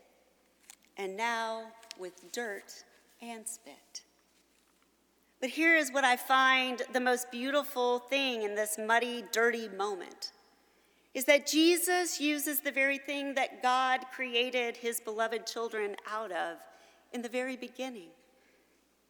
And 0.97 1.17
now 1.17 1.63
with 1.99 2.31
dirt 2.31 2.83
and 3.21 3.47
spit. 3.47 4.01
But 5.39 5.49
here 5.49 5.75
is 5.75 5.91
what 5.91 6.03
I 6.03 6.17
find 6.17 6.83
the 6.93 6.99
most 6.99 7.31
beautiful 7.31 7.99
thing 7.99 8.43
in 8.43 8.55
this 8.55 8.77
muddy, 8.77 9.23
dirty 9.31 9.69
moment 9.69 10.31
is 11.21 11.25
that 11.25 11.45
Jesus 11.45 12.19
uses 12.19 12.61
the 12.61 12.71
very 12.71 12.97
thing 12.97 13.35
that 13.35 13.61
God 13.61 13.99
created 14.11 14.75
his 14.75 14.99
beloved 14.99 15.45
children 15.45 15.95
out 16.11 16.31
of 16.31 16.57
in 17.13 17.21
the 17.21 17.29
very 17.29 17.55
beginning. 17.55 18.09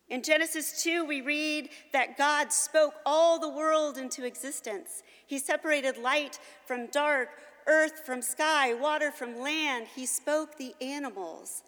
In 0.10 0.22
Genesis 0.22 0.84
2, 0.84 1.06
we 1.06 1.22
read 1.22 1.70
that 1.94 2.18
God 2.18 2.51
spoke 2.51 2.96
all 3.06 3.39
the 3.39 3.48
world 3.48 3.98
into 3.98 4.25
existence. 4.25 5.03
He 5.25 5.39
separated 5.39 5.98
light 5.98 6.38
from 6.65 6.88
dark, 6.88 7.30
earth 7.65 8.01
from 8.06 8.22
sky, 8.22 8.74
water 8.74 9.10
from 9.10 9.39
land. 9.39 9.88
He 9.96 10.06
spoke 10.06 10.58
the 10.58 10.74
animals 10.82 11.63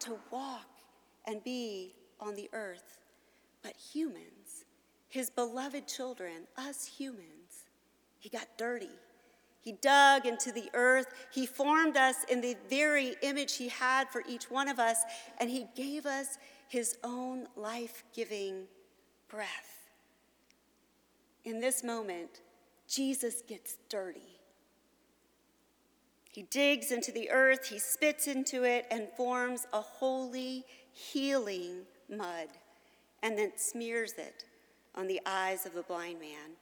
to 0.00 0.18
walk 0.32 0.66
and 1.24 1.44
be 1.44 1.94
on 2.18 2.34
the 2.34 2.50
earth. 2.52 2.98
But 3.62 3.76
humans, 3.76 4.64
his 5.08 5.30
beloved 5.30 5.86
children, 5.86 6.48
us 6.58 6.84
humans, 6.84 7.68
he 8.18 8.28
got 8.28 8.48
dirty. 8.58 8.90
He 9.64 9.72
dug 9.72 10.26
into 10.26 10.52
the 10.52 10.68
earth. 10.74 11.06
He 11.32 11.46
formed 11.46 11.96
us 11.96 12.24
in 12.28 12.42
the 12.42 12.54
very 12.68 13.16
image 13.22 13.56
he 13.56 13.68
had 13.68 14.10
for 14.10 14.22
each 14.28 14.50
one 14.50 14.68
of 14.68 14.78
us, 14.78 14.98
and 15.38 15.48
he 15.48 15.66
gave 15.74 16.04
us 16.04 16.36
his 16.68 16.98
own 17.02 17.46
life 17.56 18.04
giving 18.14 18.64
breath. 19.28 19.88
In 21.46 21.60
this 21.60 21.82
moment, 21.82 22.42
Jesus 22.86 23.42
gets 23.48 23.78
dirty. 23.88 24.38
He 26.30 26.42
digs 26.42 26.90
into 26.90 27.10
the 27.10 27.30
earth, 27.30 27.68
he 27.68 27.78
spits 27.78 28.26
into 28.26 28.64
it, 28.64 28.86
and 28.90 29.08
forms 29.16 29.66
a 29.72 29.80
holy, 29.80 30.66
healing 30.92 31.82
mud, 32.10 32.48
and 33.22 33.38
then 33.38 33.52
smears 33.56 34.12
it 34.18 34.44
on 34.94 35.06
the 35.06 35.20
eyes 35.24 35.64
of 35.64 35.72
the 35.72 35.82
blind 35.82 36.20
man. 36.20 36.56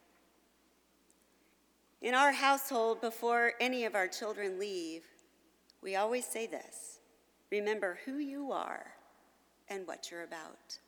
In 2.02 2.14
our 2.14 2.32
household, 2.32 3.00
before 3.00 3.52
any 3.60 3.84
of 3.84 3.94
our 3.94 4.08
children 4.08 4.58
leave, 4.58 5.04
we 5.80 5.94
always 5.94 6.26
say 6.26 6.48
this 6.48 6.98
remember 7.50 8.00
who 8.04 8.18
you 8.18 8.50
are 8.50 8.86
and 9.68 9.86
what 9.86 10.10
you're 10.10 10.24
about. 10.24 10.78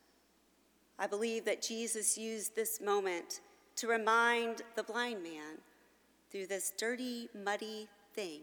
I 0.99 1.07
believe 1.07 1.45
that 1.45 1.63
Jesus 1.63 2.19
used 2.19 2.57
this 2.57 2.81
moment 2.81 3.41
to 3.77 3.87
remind 3.87 4.63
the 4.75 4.83
blind 4.83 5.23
man 5.23 5.59
through 6.31 6.49
this 6.49 6.73
dirty, 6.77 7.29
muddy 7.45 7.89
thing 8.15 8.41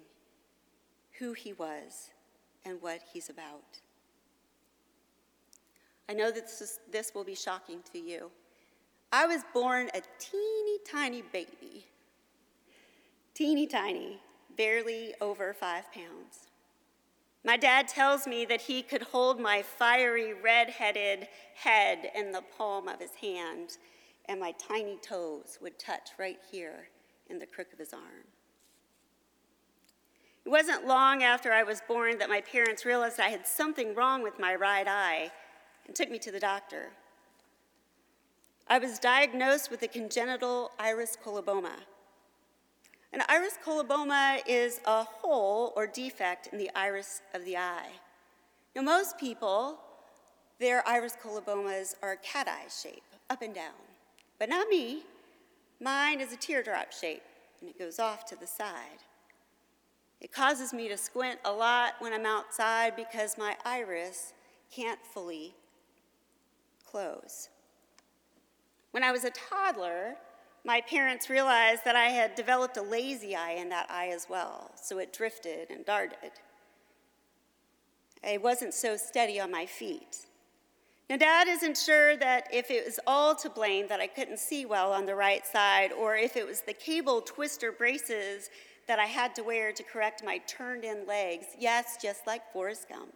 who 1.20 1.34
he 1.34 1.51
was 1.54 2.12
and 2.63 2.82
what 2.82 3.01
he's 3.13 3.30
about. 3.30 3.82
I 6.08 6.13
know 6.13 6.32
that 6.32 6.48
this, 6.48 6.62
is, 6.62 6.80
this 6.90 7.13
will 7.13 7.24
be 7.24 7.36
shocking 7.36 7.80
to 7.92 8.00
you. 8.00 8.32
I 9.12 9.25
was 9.25 9.42
born 9.54 9.90
a 9.94 10.01
teeny 10.20 10.80
tiny 10.90 11.22
baby, 11.22 11.86
teeny 13.41 13.65
tiny, 13.65 14.19
barely 14.55 15.15
over 15.19 15.51
five 15.51 15.91
pounds. 15.91 16.51
My 17.43 17.57
dad 17.57 17.88
tells 17.88 18.27
me 18.27 18.45
that 18.45 18.62
he 18.62 18.83
could 18.83 19.01
hold 19.01 19.39
my 19.39 19.63
fiery 19.63 20.36
red-headed 20.36 21.27
head 21.55 22.12
in 22.13 22.31
the 22.31 22.43
palm 22.55 22.88
of 22.88 23.00
his 23.00 23.15
hand, 23.15 23.77
and 24.25 24.39
my 24.39 24.53
tiny 24.60 24.98
toes 24.98 25.57
would 25.60 25.79
touch 25.79 26.10
right 26.19 26.38
here 26.51 26.89
in 27.31 27.39
the 27.39 27.48
crook 27.48 27.74
of 27.74 27.79
his 27.79 27.93
arm. 27.93 28.27
It 30.45 30.50
wasn't 30.50 30.86
long 30.86 31.24
after 31.24 31.51
I 31.51 31.63
was 31.63 31.81
born 31.88 32.19
that 32.19 32.29
my 32.29 32.41
parents 32.41 32.86
realized 32.86 33.19
I 33.19 33.29
had 33.29 33.48
something 33.48 33.95
wrong 33.95 34.21
with 34.21 34.38
my 34.38 34.53
right 34.53 34.88
eye 34.88 35.31
and 35.88 35.95
took 35.95 36.12
me 36.12 36.19
to 36.19 36.31
the 36.31 36.39
doctor. 36.39 36.91
I 38.67 38.77
was 38.77 39.00
diagnosed 39.00 39.71
with 39.71 39.81
a 39.81 39.88
congenital 39.88 40.69
iris 40.77 41.17
coloboma. 41.25 41.74
An 43.13 43.24
iris 43.27 43.58
coloboma 43.63 44.39
is 44.48 44.80
a 44.86 45.03
hole 45.03 45.74
or 45.75 45.86
defect 45.86 46.48
in 46.48 46.58
the 46.58 46.72
iris 46.75 47.22
of 47.34 47.44
the 47.44 47.58
eye. 47.58 47.89
Now, 48.74 48.84
most 48.84 49.18
people, 49.18 49.80
their 50.60 50.88
iris 50.88 51.18
colobomas 51.22 51.96
are 52.01 52.15
cat 52.18 52.48
eye 52.48 52.69
shape, 52.69 53.04
up 53.30 53.41
and 53.41 53.54
down. 53.54 53.74
But 54.39 54.47
not 54.47 54.69
me. 54.69 55.04
Mine 55.82 56.21
is 56.21 56.32
a 56.32 56.38
teardrop 56.38 56.93
shape, 56.93 57.24
and 57.60 57.69
it 57.69 57.78
goes 57.78 58.00
off 58.00 58.26
to 58.28 58.36
the 58.38 58.47
side. 58.47 59.04
It 60.21 60.32
causes 60.32 60.71
me 60.71 60.88
to 60.88 60.95
squint 60.95 61.39
a 61.43 61.52
lot 61.52 61.95
when 62.00 62.13
I'm 62.13 62.26
outside 62.26 62.95
because 62.95 63.38
my 63.38 63.58
iris 63.65 64.34
can't 64.71 65.00
fully 65.04 65.54
close. 66.89 67.50
When 68.91 69.04
I 69.04 69.12
was 69.12 69.26
a 69.26 69.32
toddler, 69.32 70.15
my 70.63 70.82
parents 70.82 71.30
realized 71.30 71.84
that 71.86 71.95
I 71.95 72.10
had 72.10 72.36
developed 72.36 72.78
a 72.78 72.82
lazy 72.82 73.36
eye 73.36 73.54
in 73.54 73.69
that 73.69 73.89
eye 73.89 74.10
as 74.10 74.28
well, 74.30 74.71
so 74.76 75.00
it 75.00 75.13
drifted 75.13 75.69
and 75.71 75.86
darted. 75.86 76.32
I 78.24 78.38
wasn't 78.38 78.74
so 78.74 78.95
steady 78.97 79.39
on 79.39 79.50
my 79.50 79.65
feet. 79.65 80.28
Now, 81.10 81.17
Dad 81.17 81.47
isn't 81.47 81.78
sure 81.78 82.15
that 82.17 82.47
if 82.54 82.71
it 82.71 82.86
was 82.86 83.00
all 83.06 83.36
to 83.36 83.50
blame 83.50 83.88
that 83.88 84.00
I 84.00 84.08
couldn't 84.08 84.39
see 84.39 84.65
well 84.65 84.93
on 84.93 85.06
the 85.06 85.15
right 85.15 85.45
side, 85.45 85.91
or 85.91 86.15
if 86.15 86.38
it 86.38 86.47
was 86.47 86.62
the 86.62 86.74
cable 86.74 87.21
twister 87.21 87.71
braces 87.71 88.50
that 88.88 89.00
I 89.00 89.06
had 89.06 89.36
to 89.36 89.43
wear 89.43 89.71
to 89.74 89.84
correct 89.84 90.24
my 90.24 90.38
turned 90.39 90.84
in 90.86 91.06
legs. 91.08 91.47
Yes, 91.60 91.97
just 92.02 92.28
like 92.28 92.52
Forrest 92.54 92.88
Gump. 92.88 93.15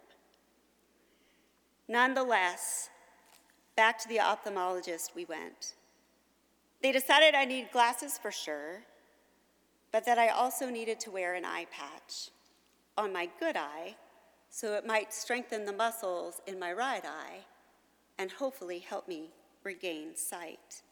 Nonetheless, 1.88 2.90
back 3.76 3.98
to 4.00 4.08
the 4.08 4.18
ophthalmologist 4.18 5.14
we 5.14 5.24
went. 5.24 5.74
They 6.86 6.92
decided 6.92 7.34
I 7.34 7.46
needed 7.46 7.72
glasses 7.72 8.16
for 8.16 8.30
sure, 8.30 8.84
but 9.90 10.06
that 10.06 10.20
I 10.20 10.28
also 10.28 10.70
needed 10.70 11.00
to 11.00 11.10
wear 11.10 11.34
an 11.34 11.44
eye 11.44 11.66
patch 11.68 12.30
on 12.96 13.12
my 13.12 13.28
good 13.40 13.56
eye 13.56 13.96
so 14.50 14.74
it 14.74 14.86
might 14.86 15.12
strengthen 15.12 15.64
the 15.64 15.72
muscles 15.72 16.40
in 16.46 16.60
my 16.60 16.72
right 16.72 17.04
eye 17.04 17.38
and 18.18 18.30
hopefully 18.30 18.78
help 18.78 19.08
me 19.08 19.30
regain 19.64 20.14
sight. 20.14 20.82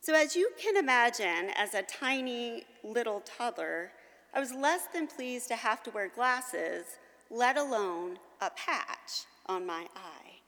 So, 0.00 0.16
as 0.16 0.34
you 0.34 0.50
can 0.58 0.76
imagine, 0.76 1.52
as 1.54 1.74
a 1.74 1.82
tiny 1.82 2.64
little 2.82 3.20
toddler, 3.20 3.92
I 4.34 4.40
was 4.40 4.52
less 4.52 4.88
than 4.92 5.06
pleased 5.06 5.46
to 5.50 5.54
have 5.54 5.80
to 5.84 5.92
wear 5.92 6.08
glasses, 6.08 6.86
let 7.30 7.56
alone 7.56 8.18
a 8.40 8.50
patch 8.50 9.26
on 9.46 9.64
my 9.64 9.86
eye. 9.94 10.40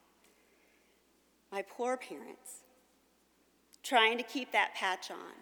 My 1.52 1.62
poor 1.62 1.96
parents, 1.96 2.64
trying 3.82 4.16
to 4.18 4.24
keep 4.24 4.52
that 4.52 4.74
patch 4.74 5.10
on. 5.10 5.34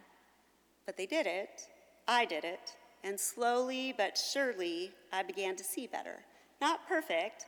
But 0.87 0.97
they 0.97 1.07
did 1.07 1.27
it, 1.27 1.69
I 2.09 2.25
did 2.25 2.45
it, 2.45 2.77
and 3.05 3.19
slowly 3.19 3.95
but 3.97 4.19
surely 4.19 4.93
I 5.13 5.23
began 5.23 5.57
to 5.57 5.65
see 5.65 5.87
better. 5.87 6.21
Not 6.61 6.89
perfect, 6.89 7.47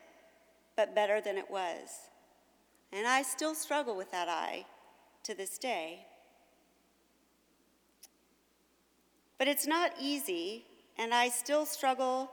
but 0.77 0.95
better 0.95 1.21
than 1.21 1.37
it 1.37 1.51
was. 1.51 1.89
And 2.93 3.07
I 3.07 3.23
still 3.23 3.55
struggle 3.55 3.97
with 3.97 4.11
that 4.11 4.29
eye 4.29 4.67
to 5.25 5.35
this 5.35 5.59
day. 5.59 6.07
But 9.39 9.49
it's 9.49 9.67
not 9.67 9.93
easy 10.01 10.65
and 10.99 11.13
I 11.15 11.29
still 11.29 11.67
struggle, 11.67 12.31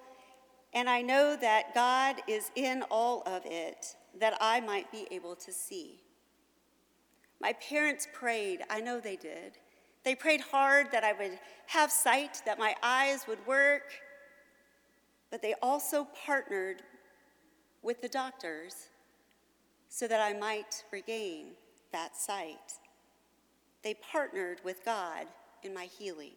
and 0.73 0.89
I 0.89 1.01
know 1.01 1.35
that 1.35 1.73
God 1.73 2.17
is 2.27 2.51
in 2.55 2.83
all 2.91 3.23
of 3.25 3.43
it 3.45 3.95
that 4.19 4.37
I 4.41 4.59
might 4.59 4.91
be 4.91 5.07
able 5.11 5.35
to 5.37 5.51
see. 5.51 6.01
My 7.41 7.53
parents 7.53 8.07
prayed, 8.11 8.63
I 8.69 8.81
know 8.81 8.99
they 8.99 9.15
did. 9.15 9.57
They 10.03 10.15
prayed 10.15 10.41
hard 10.41 10.91
that 10.91 11.03
I 11.03 11.13
would 11.13 11.39
have 11.67 11.91
sight, 11.91 12.41
that 12.45 12.59
my 12.59 12.75
eyes 12.81 13.25
would 13.27 13.45
work, 13.45 13.93
but 15.29 15.41
they 15.41 15.55
also 15.61 16.07
partnered 16.25 16.83
with 17.81 18.01
the 18.01 18.09
doctors 18.09 18.89
so 19.87 20.07
that 20.07 20.19
I 20.19 20.37
might 20.37 20.83
regain 20.91 21.51
that 21.91 22.17
sight. 22.17 22.73
They 23.83 23.93
partnered 23.95 24.61
with 24.63 24.83
God 24.83 25.27
in 25.63 25.73
my 25.73 25.85
healing. 25.85 26.33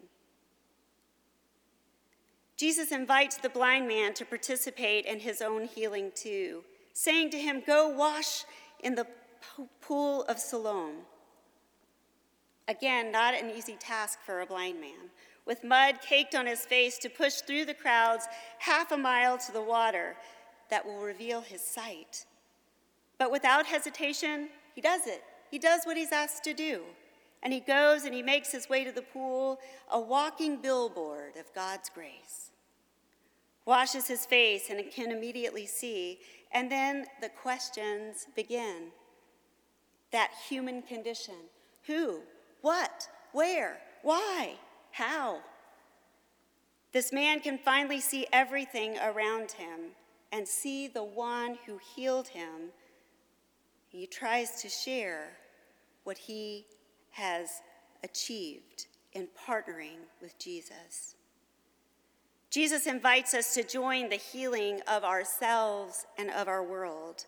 Jesus 2.55 2.91
invites 2.91 3.37
the 3.37 3.49
blind 3.49 3.87
man 3.87 4.13
to 4.13 4.25
participate 4.25 5.05
in 5.05 5.19
his 5.19 5.41
own 5.41 5.65
healing 5.65 6.11
too, 6.15 6.63
saying 6.93 7.31
to 7.31 7.37
him, 7.37 7.63
Go 7.65 7.89
wash 7.89 8.45
in 8.79 8.95
the 8.95 9.07
pool 9.81 10.23
of 10.23 10.39
Siloam. 10.39 10.95
Again, 12.67 13.11
not 13.11 13.33
an 13.33 13.49
easy 13.49 13.75
task 13.79 14.19
for 14.25 14.41
a 14.41 14.45
blind 14.45 14.79
man, 14.79 15.09
with 15.45 15.63
mud 15.63 15.99
caked 16.01 16.33
on 16.33 16.45
his 16.45 16.65
face 16.65 16.97
to 16.99 17.09
push 17.09 17.41
through 17.41 17.65
the 17.65 17.73
crowds 17.73 18.25
half 18.59 18.91
a 18.91 18.97
mile 18.97 19.37
to 19.37 19.51
the 19.51 19.61
water 19.61 20.15
that 20.69 20.85
will 20.85 21.01
reveal 21.01 21.41
his 21.41 21.61
sight. 21.61 22.25
But 23.17 23.31
without 23.31 23.65
hesitation, 23.65 24.49
he 24.73 24.81
does 24.81 25.07
it. 25.07 25.23
He 25.51 25.59
does 25.59 25.81
what 25.83 25.97
he's 25.97 26.11
asked 26.11 26.43
to 26.45 26.53
do. 26.53 26.81
And 27.43 27.51
he 27.51 27.59
goes 27.59 28.05
and 28.05 28.13
he 28.13 28.23
makes 28.23 28.51
his 28.51 28.69
way 28.69 28.85
to 28.85 28.91
the 28.91 29.01
pool, 29.01 29.59
a 29.91 29.99
walking 29.99 30.57
billboard 30.61 31.35
of 31.37 31.53
God's 31.53 31.89
grace. 31.89 32.51
Washes 33.65 34.07
his 34.07 34.25
face 34.25 34.69
and 34.69 34.89
can 34.91 35.11
immediately 35.11 35.65
see. 35.65 36.19
And 36.53 36.71
then 36.71 37.05
the 37.21 37.29
questions 37.29 38.27
begin. 38.35 38.87
That 40.13 40.31
human 40.47 40.81
condition 40.83 41.35
who, 41.85 42.21
what, 42.61 43.09
where, 43.33 43.79
why, 44.03 44.53
how? 44.91 45.39
This 46.93 47.11
man 47.11 47.41
can 47.41 47.57
finally 47.57 47.99
see 47.99 48.27
everything 48.31 48.97
around 48.99 49.51
him 49.51 49.91
and 50.31 50.47
see 50.47 50.87
the 50.87 51.03
one 51.03 51.57
who 51.65 51.79
healed 51.95 52.29
him 52.29 52.71
He 53.89 54.07
tries 54.07 54.61
to 54.61 54.69
share 54.69 55.37
what 56.03 56.17
he 56.17 56.65
has 57.11 57.61
achieved 58.03 58.87
in 59.13 59.27
partnering 59.47 59.99
with 60.21 60.37
Jesus. 60.39 61.15
Jesus 62.49 62.87
invites 62.87 63.33
us 63.33 63.53
to 63.53 63.63
join 63.63 64.09
the 64.09 64.15
healing 64.15 64.81
of 64.87 65.03
ourselves 65.03 66.05
and 66.17 66.31
of 66.31 66.47
our 66.47 66.63
world. 66.63 67.25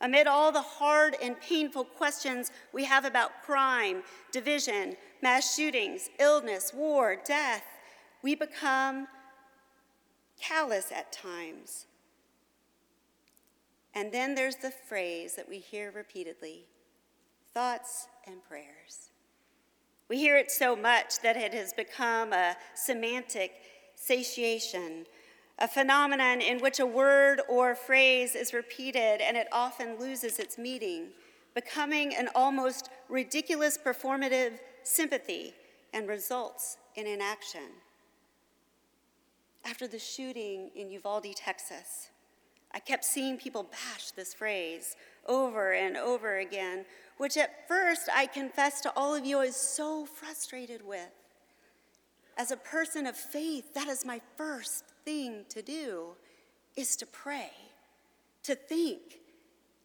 Amid 0.00 0.26
all 0.26 0.52
the 0.52 0.62
hard 0.62 1.16
and 1.20 1.40
painful 1.40 1.84
questions 1.84 2.52
we 2.72 2.84
have 2.84 3.04
about 3.04 3.42
crime, 3.42 4.02
division, 4.30 4.96
mass 5.22 5.56
shootings, 5.56 6.08
illness, 6.20 6.72
war, 6.72 7.16
death, 7.24 7.64
we 8.22 8.34
become 8.34 9.08
callous 10.40 10.92
at 10.92 11.12
times. 11.12 11.86
And 13.94 14.12
then 14.12 14.36
there's 14.36 14.56
the 14.56 14.70
phrase 14.70 15.34
that 15.34 15.48
we 15.48 15.58
hear 15.58 15.90
repeatedly 15.90 16.66
thoughts 17.52 18.06
and 18.26 18.44
prayers. 18.44 19.10
We 20.08 20.18
hear 20.18 20.36
it 20.36 20.50
so 20.50 20.76
much 20.76 21.20
that 21.22 21.36
it 21.36 21.52
has 21.52 21.72
become 21.72 22.32
a 22.32 22.56
semantic 22.74 23.52
satiation, 23.96 25.06
a 25.58 25.66
phenomenon 25.66 26.40
in 26.40 26.60
which 26.60 26.78
a 26.78 26.86
word 26.86 27.40
or 27.48 27.74
phrase 27.74 28.34
is 28.34 28.54
repeated 28.54 29.20
and 29.20 29.36
it 29.36 29.48
often 29.50 29.98
loses 29.98 30.38
its 30.38 30.56
meaning, 30.56 31.08
becoming 31.54 32.14
an 32.14 32.28
almost 32.34 32.90
ridiculous 33.08 33.76
performative 33.76 34.52
sympathy 34.84 35.54
and 35.92 36.08
results 36.08 36.76
in 36.94 37.06
inaction. 37.06 37.70
After 39.64 39.88
the 39.88 39.98
shooting 39.98 40.70
in 40.76 40.90
Uvalde, 40.90 41.34
Texas, 41.34 42.10
I 42.72 42.78
kept 42.78 43.04
seeing 43.04 43.36
people 43.36 43.64
bash 43.64 44.12
this 44.12 44.34
phrase 44.34 44.94
over 45.26 45.72
and 45.72 45.96
over 45.96 46.38
again, 46.38 46.84
which 47.16 47.36
at 47.36 47.66
first 47.66 48.08
I 48.14 48.26
confess 48.26 48.80
to 48.82 48.92
all 48.94 49.14
of 49.14 49.26
you 49.26 49.38
I 49.38 49.46
was 49.46 49.56
so 49.56 50.06
frustrated 50.06 50.86
with. 50.86 51.10
As 52.38 52.52
a 52.52 52.56
person 52.56 53.08
of 53.08 53.16
faith, 53.16 53.74
that 53.74 53.88
is 53.88 54.06
my 54.06 54.20
first 54.36 54.84
thing 55.04 55.44
to 55.48 55.60
do 55.60 56.10
is 56.76 56.94
to 56.96 57.06
pray, 57.06 57.50
to 58.44 58.54
think, 58.54 59.18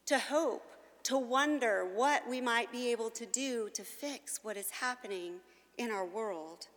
to 0.06 0.20
hope, 0.20 0.72
to 1.02 1.18
wonder 1.18 1.84
what 1.84 2.30
we 2.30 2.40
might 2.40 2.72
be 2.72 2.92
able 2.92 3.10
to 3.10 3.26
do 3.26 3.70
to 3.74 3.84
fix 3.84 4.44
what 4.44 4.56
is 4.56 4.70
happening 4.70 5.38
in 5.80 5.90
our 5.90 6.06
world. 6.06 6.68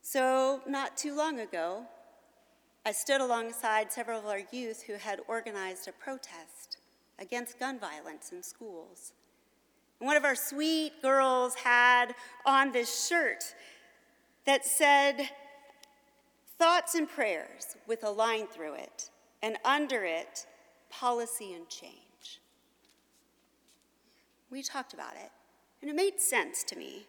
So, 0.00 0.62
not 0.66 0.96
too 0.96 1.16
long 1.16 1.40
ago, 1.40 1.82
I 2.86 2.92
stood 2.92 3.20
alongside 3.20 3.92
several 3.92 4.20
of 4.20 4.26
our 4.26 4.42
youth 4.52 4.84
who 4.84 4.94
had 4.94 5.20
organized 5.26 5.88
a 5.88 5.92
protest 5.92 6.78
against 7.18 7.58
gun 7.58 7.80
violence 7.80 8.30
in 8.30 8.44
schools. 8.44 9.12
One 9.98 10.16
of 10.16 10.24
our 10.24 10.36
sweet 10.36 11.02
girls 11.02 11.54
had 11.56 12.14
on 12.46 12.72
this 12.72 13.08
shirt 13.08 13.54
that 14.44 14.64
said, 14.64 15.28
Thoughts 16.58 16.94
and 16.94 17.08
prayers 17.08 17.76
with 17.86 18.02
a 18.04 18.10
line 18.10 18.46
through 18.46 18.74
it, 18.74 19.10
and 19.42 19.58
under 19.64 20.04
it, 20.04 20.46
policy 20.90 21.52
and 21.52 21.68
change. 21.68 22.40
We 24.50 24.62
talked 24.62 24.94
about 24.94 25.14
it, 25.14 25.30
and 25.80 25.90
it 25.90 25.94
made 25.94 26.20
sense 26.20 26.64
to 26.64 26.76
me. 26.76 27.06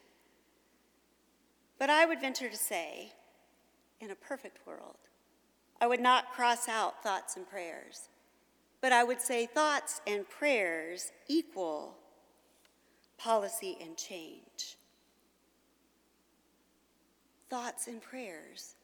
But 1.80 1.90
I 1.90 2.06
would 2.06 2.22
venture 2.22 2.50
to 2.50 2.58
say, 2.58 3.14
in 4.02 4.12
a 4.12 4.16
perfect 4.16 4.66
world, 4.68 4.98
I 5.82 5.88
would 5.88 6.02
not 6.02 6.32
cross 6.32 6.68
out 6.68 7.02
thoughts 7.02 7.38
and 7.38 7.50
prayers, 7.50 8.10
but 8.82 8.92
I 8.92 9.04
would 9.04 9.22
say 9.22 9.46
thoughts 9.46 10.02
and 10.06 10.30
prayers 10.30 11.12
equal 11.28 11.96
policy 13.20 13.78
and 13.82 13.98
change. 13.98 14.78
Thoughts 17.50 17.88
and 17.88 18.02
prayers 18.02 18.76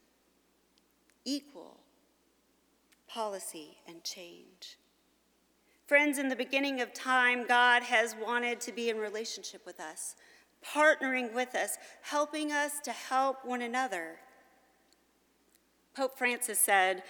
equal 1.23 1.79
policy 3.07 3.77
and 3.87 4.03
change. 4.03 4.77
Friends, 5.87 6.17
in 6.17 6.29
the 6.29 6.35
beginning 6.35 6.81
of 6.81 6.93
time, 6.93 7.47
God 7.47 7.83
has 7.83 8.15
wanted 8.23 8.59
to 8.61 8.71
be 8.71 8.89
in 8.89 8.97
relationship 8.97 9.65
with 9.65 9.79
us, 9.79 10.15
partnering 10.63 11.33
with 11.33 11.55
us, 11.55 11.77
helping 12.01 12.51
us 12.51 12.79
to 12.83 12.91
help 12.91 13.45
one 13.45 13.61
another. 13.61 14.17
Pope 15.95 16.17
Francis 16.17 16.59
said, 16.59 17.03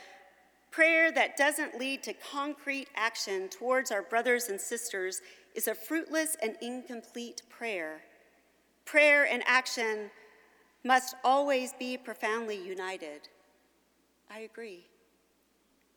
Prayer 0.72 1.10
that 1.12 1.38
doesn't 1.38 1.80
lead 1.80 2.04
to 2.04 2.14
concrete 2.14 2.90
action 2.96 3.48
towards 3.48 3.92
our 3.92 4.02
brothers 4.02 4.50
and 4.50 4.60
sisters 4.60 5.22
is 5.56 5.68
a 5.68 5.76
fruitless 5.76 6.36
and 6.41 6.56
incomplete 6.62 7.41
prayer. 7.50 8.02
Prayer 8.86 9.26
and 9.26 9.44
action 9.46 10.12
must 10.84 11.15
always 11.24 11.74
be 11.74 11.98
profoundly 11.98 12.58
united. 12.58 13.30
I 14.30 14.39
agree. 14.39 14.86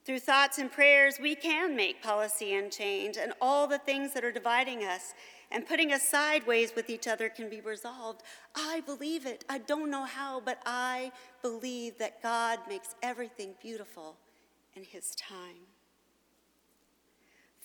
Through 0.05 0.21
thoughts 0.21 0.57
and 0.57 0.73
prayers, 0.73 1.19
we 1.21 1.35
can 1.35 1.77
make 1.77 2.03
policy 2.03 2.55
and 2.55 2.73
change, 2.73 3.19
and 3.19 3.35
all 3.43 3.67
the 3.67 3.77
things 3.77 4.15
that 4.15 4.25
are 4.25 4.33
dividing 4.33 4.83
us 4.83 5.13
and 5.51 5.67
putting 5.67 5.93
us 5.93 6.03
sideways 6.03 6.73
with 6.75 6.89
each 6.89 7.07
other 7.07 7.29
can 7.29 7.51
be 7.51 7.61
resolved. 7.61 8.23
I 8.55 8.81
believe 8.87 9.27
it. 9.27 9.45
I 9.51 9.59
don't 9.59 9.91
know 9.91 10.05
how, 10.05 10.41
but 10.41 10.63
I 10.65 11.13
believe 11.43 11.99
that 11.99 12.23
God 12.23 12.59
makes 12.67 12.95
everything 13.03 13.55
beautiful 13.61 14.17
in 14.75 14.83
His 14.83 15.15
time. 15.15 15.67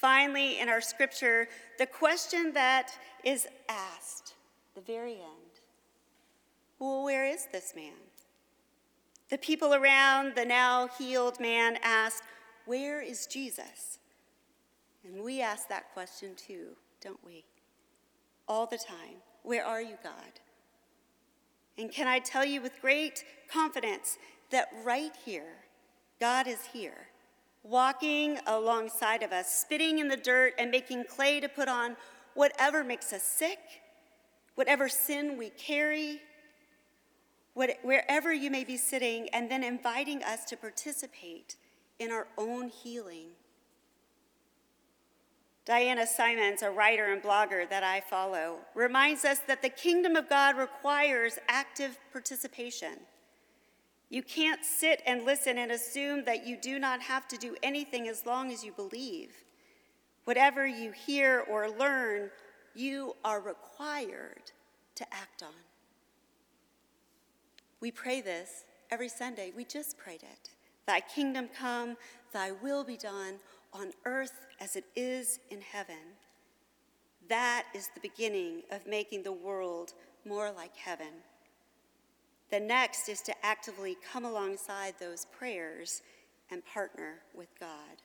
Finally, 0.04 0.60
in 0.60 0.68
our 0.68 0.82
scripture, 0.82 1.48
the 1.80 1.86
question 1.86 2.52
that 2.52 2.92
is 3.24 3.48
asked, 3.70 4.34
the 4.76 4.82
very 4.82 5.14
end 5.14 5.54
well, 6.78 7.06
where 7.06 7.26
is 7.26 7.48
this 7.54 7.74
man? 7.74 7.94
The 9.30 9.38
people 9.38 9.74
around 9.74 10.36
the 10.36 10.44
now 10.44 10.90
healed 11.00 11.40
man 11.40 11.78
asked, 11.82 12.24
Where 12.66 13.02
is 13.02 13.26
Jesus? 13.26 14.00
And 15.06 15.24
we 15.24 15.42
ask 15.42 15.70
that 15.70 15.94
question 15.94 16.32
too, 16.36 16.76
don't 17.00 17.24
we? 17.26 17.46
All 18.50 18.66
the 18.66 18.78
time. 18.78 19.22
Where 19.44 19.66
are 19.66 19.82
you, 19.82 19.96
God? 20.04 20.42
And 21.78 21.90
can 21.90 22.10
I 22.10 22.20
tell 22.20 22.44
you 22.44 22.62
with 22.62 22.82
great 22.82 23.24
confidence 23.50 24.18
that 24.52 24.68
right 24.84 25.16
here, 25.24 25.64
God 26.20 26.48
is 26.48 26.66
here, 26.74 27.08
walking 27.64 28.38
alongside 28.46 29.24
of 29.24 29.32
us, 29.32 29.54
spitting 29.54 30.00
in 30.00 30.10
the 30.10 30.18
dirt 30.18 30.54
and 30.58 30.70
making 30.70 31.06
clay 31.06 31.40
to 31.40 31.48
put 31.48 31.68
on 31.68 31.96
whatever 32.34 32.84
makes 32.84 33.14
us 33.14 33.24
sick, 33.24 33.60
whatever 34.56 34.90
sin 34.90 35.38
we 35.38 35.50
carry, 35.50 36.20
what, 37.54 37.78
wherever 37.84 38.34
you 38.34 38.52
may 38.52 38.64
be 38.64 38.78
sitting, 38.78 39.30
and 39.30 39.50
then 39.50 39.64
inviting 39.64 40.24
us 40.24 40.44
to 40.46 40.58
participate 40.58 41.56
in 42.00 42.12
our 42.12 42.28
own 42.38 42.68
healing. 42.68 43.28
Diana 45.66 46.06
Simons, 46.06 46.62
a 46.62 46.70
writer 46.70 47.14
and 47.14 47.24
blogger 47.24 47.70
that 47.70 47.84
I 47.84 48.02
follow, 48.02 48.58
reminds 48.76 49.24
us 49.24 49.40
that 49.48 49.62
the 49.62 49.70
kingdom 49.70 50.18
of 50.18 50.28
God 50.28 50.58
requires 50.58 51.40
active 51.48 51.98
participation. 52.12 52.98
You 54.14 54.22
can't 54.22 54.64
sit 54.64 55.02
and 55.08 55.26
listen 55.26 55.58
and 55.58 55.72
assume 55.72 56.24
that 56.26 56.46
you 56.46 56.56
do 56.56 56.78
not 56.78 57.02
have 57.02 57.28
to 57.30 57.36
do 57.36 57.56
anything 57.64 58.08
as 58.08 58.28
long 58.28 58.52
as 58.52 58.64
you 58.64 58.72
believe. 58.72 59.32
Whatever 60.26 60.68
you 60.68 60.92
hear 60.92 61.44
or 61.50 61.68
learn, 61.68 62.30
you 62.76 63.16
are 63.26 63.42
required 63.42 64.52
to 64.94 65.04
act 65.12 65.42
on. 65.42 65.64
We 67.82 67.90
pray 67.90 68.22
this 68.22 68.66
every 68.92 69.10
Sunday. 69.10 69.52
We 69.58 69.66
just 69.66 69.98
prayed 69.98 70.22
it. 70.22 70.52
Thy 70.86 71.00
kingdom 71.00 71.50
come, 71.58 71.98
thy 72.32 72.52
will 72.52 72.84
be 72.84 72.98
done 72.98 73.40
on 73.74 73.94
earth 74.06 74.46
as 74.60 74.76
it 74.76 74.86
is 74.96 75.40
in 75.50 75.60
heaven. 75.60 76.14
That 77.30 77.66
is 77.74 77.90
the 77.96 78.08
beginning 78.08 78.62
of 78.72 78.86
making 78.86 79.24
the 79.24 79.32
world 79.32 79.94
more 80.24 80.52
like 80.52 80.78
heaven. 80.78 81.24
The 82.54 82.60
next 82.60 83.10
is 83.10 83.24
to 83.24 83.34
actively 83.44 83.98
come 84.12 84.26
alongside 84.26 84.94
those 85.00 85.26
prayers 85.26 86.04
and 86.52 86.64
partner 86.64 87.16
with 87.34 87.50
God. 87.60 88.04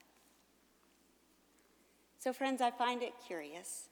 So, 2.19 2.33
friends, 2.33 2.63
I 2.63 2.71
find 2.71 3.03
it 3.03 3.13
curious 3.27 3.91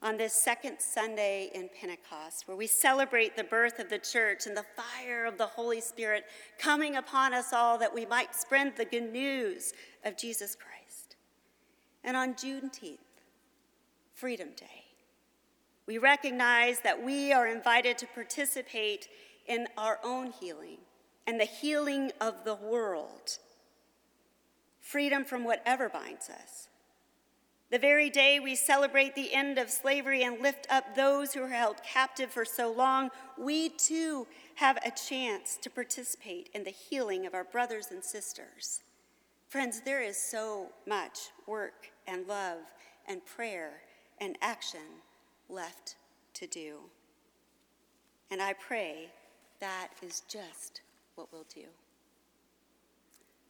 on 0.00 0.16
this 0.16 0.32
second 0.32 0.78
Sunday 0.80 1.50
in 1.54 1.68
Pentecost, 1.78 2.48
where 2.48 2.56
we 2.56 2.66
celebrate 2.66 3.36
the 3.36 3.44
birth 3.44 3.78
of 3.78 3.90
the 3.90 3.98
church 3.98 4.46
and 4.46 4.56
the 4.56 4.64
fire 4.74 5.26
of 5.26 5.36
the 5.36 5.44
Holy 5.44 5.82
Spirit 5.82 6.24
coming 6.58 6.96
upon 6.96 7.34
us 7.34 7.52
all 7.52 7.76
that 7.76 7.94
we 7.94 8.06
might 8.06 8.34
spread 8.34 8.78
the 8.78 8.86
good 8.86 9.12
news 9.12 9.74
of 10.02 10.16
Jesus 10.16 10.56
Christ. 10.56 11.16
And 12.02 12.16
on 12.16 12.32
Juneteenth, 12.32 12.96
Freedom 14.14 14.48
Day, 14.56 14.86
we 15.84 15.98
recognize 15.98 16.80
that 16.80 17.04
we 17.04 17.34
are 17.34 17.46
invited 17.46 17.98
to 17.98 18.06
participate 18.06 19.08
in 19.50 19.66
our 19.76 19.98
own 20.04 20.32
healing 20.40 20.78
and 21.26 21.38
the 21.38 21.44
healing 21.44 22.12
of 22.20 22.44
the 22.44 22.54
world. 22.54 23.38
Freedom 24.80 25.24
from 25.24 25.44
whatever 25.44 25.88
binds 25.88 26.30
us 26.30 26.68
The 27.70 27.78
very 27.78 28.10
day 28.10 28.40
we 28.40 28.54
celebrate 28.54 29.14
the 29.14 29.34
end 29.34 29.58
of 29.58 29.70
slavery 29.70 30.22
and 30.22 30.40
lift 30.40 30.66
up 30.70 30.94
those 30.94 31.34
who 31.34 31.42
are 31.42 31.48
held 31.48 31.82
captive 31.82 32.30
for 32.30 32.44
so 32.44 32.72
long, 32.72 33.10
we 33.38 33.68
too 33.68 34.26
have 34.56 34.78
a 34.78 34.90
chance 34.90 35.58
to 35.62 35.70
participate 35.70 36.48
in 36.54 36.64
the 36.64 36.70
healing 36.70 37.26
of 37.26 37.34
our 37.34 37.44
brothers 37.44 37.88
and 37.90 38.02
sisters. 38.02 38.82
Friends, 39.48 39.82
there 39.84 40.02
is 40.02 40.16
so 40.16 40.68
much 40.86 41.30
work 41.46 41.90
and 42.06 42.26
love 42.28 42.58
and 43.06 43.24
prayer 43.24 43.82
and 44.20 44.36
action 44.40 45.02
left 45.48 45.96
to 46.34 46.46
do. 46.46 46.78
And 48.30 48.40
I 48.40 48.52
pray 48.52 49.10
that 49.60 49.88
is 50.02 50.22
just 50.28 50.80
what 51.14 51.28
we'll 51.32 51.46
do. 51.54 51.66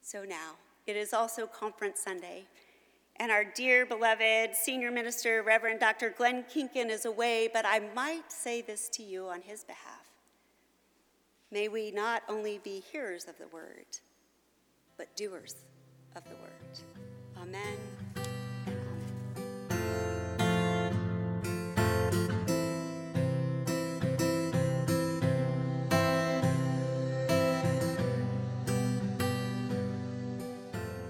So 0.01 0.23
now, 0.23 0.53
it 0.87 0.95
is 0.95 1.13
also 1.13 1.47
Conference 1.47 1.99
Sunday, 2.03 2.43
and 3.17 3.31
our 3.31 3.43
dear 3.43 3.85
beloved 3.85 4.55
senior 4.55 4.91
minister, 4.91 5.43
Reverend 5.43 5.79
Dr. 5.79 6.09
Glenn 6.09 6.43
Kinkin, 6.43 6.89
is 6.89 7.05
away, 7.05 7.49
but 7.53 7.65
I 7.65 7.81
might 7.95 8.31
say 8.31 8.61
this 8.61 8.89
to 8.89 9.03
you 9.03 9.27
on 9.27 9.41
his 9.41 9.63
behalf. 9.63 10.09
May 11.51 11.67
we 11.67 11.91
not 11.91 12.23
only 12.29 12.59
be 12.63 12.81
hearers 12.91 13.25
of 13.25 13.37
the 13.37 13.47
word, 13.47 13.85
but 14.97 15.15
doers 15.15 15.55
of 16.15 16.23
the 16.23 16.35
word. 16.35 16.79
Amen. 17.41 17.77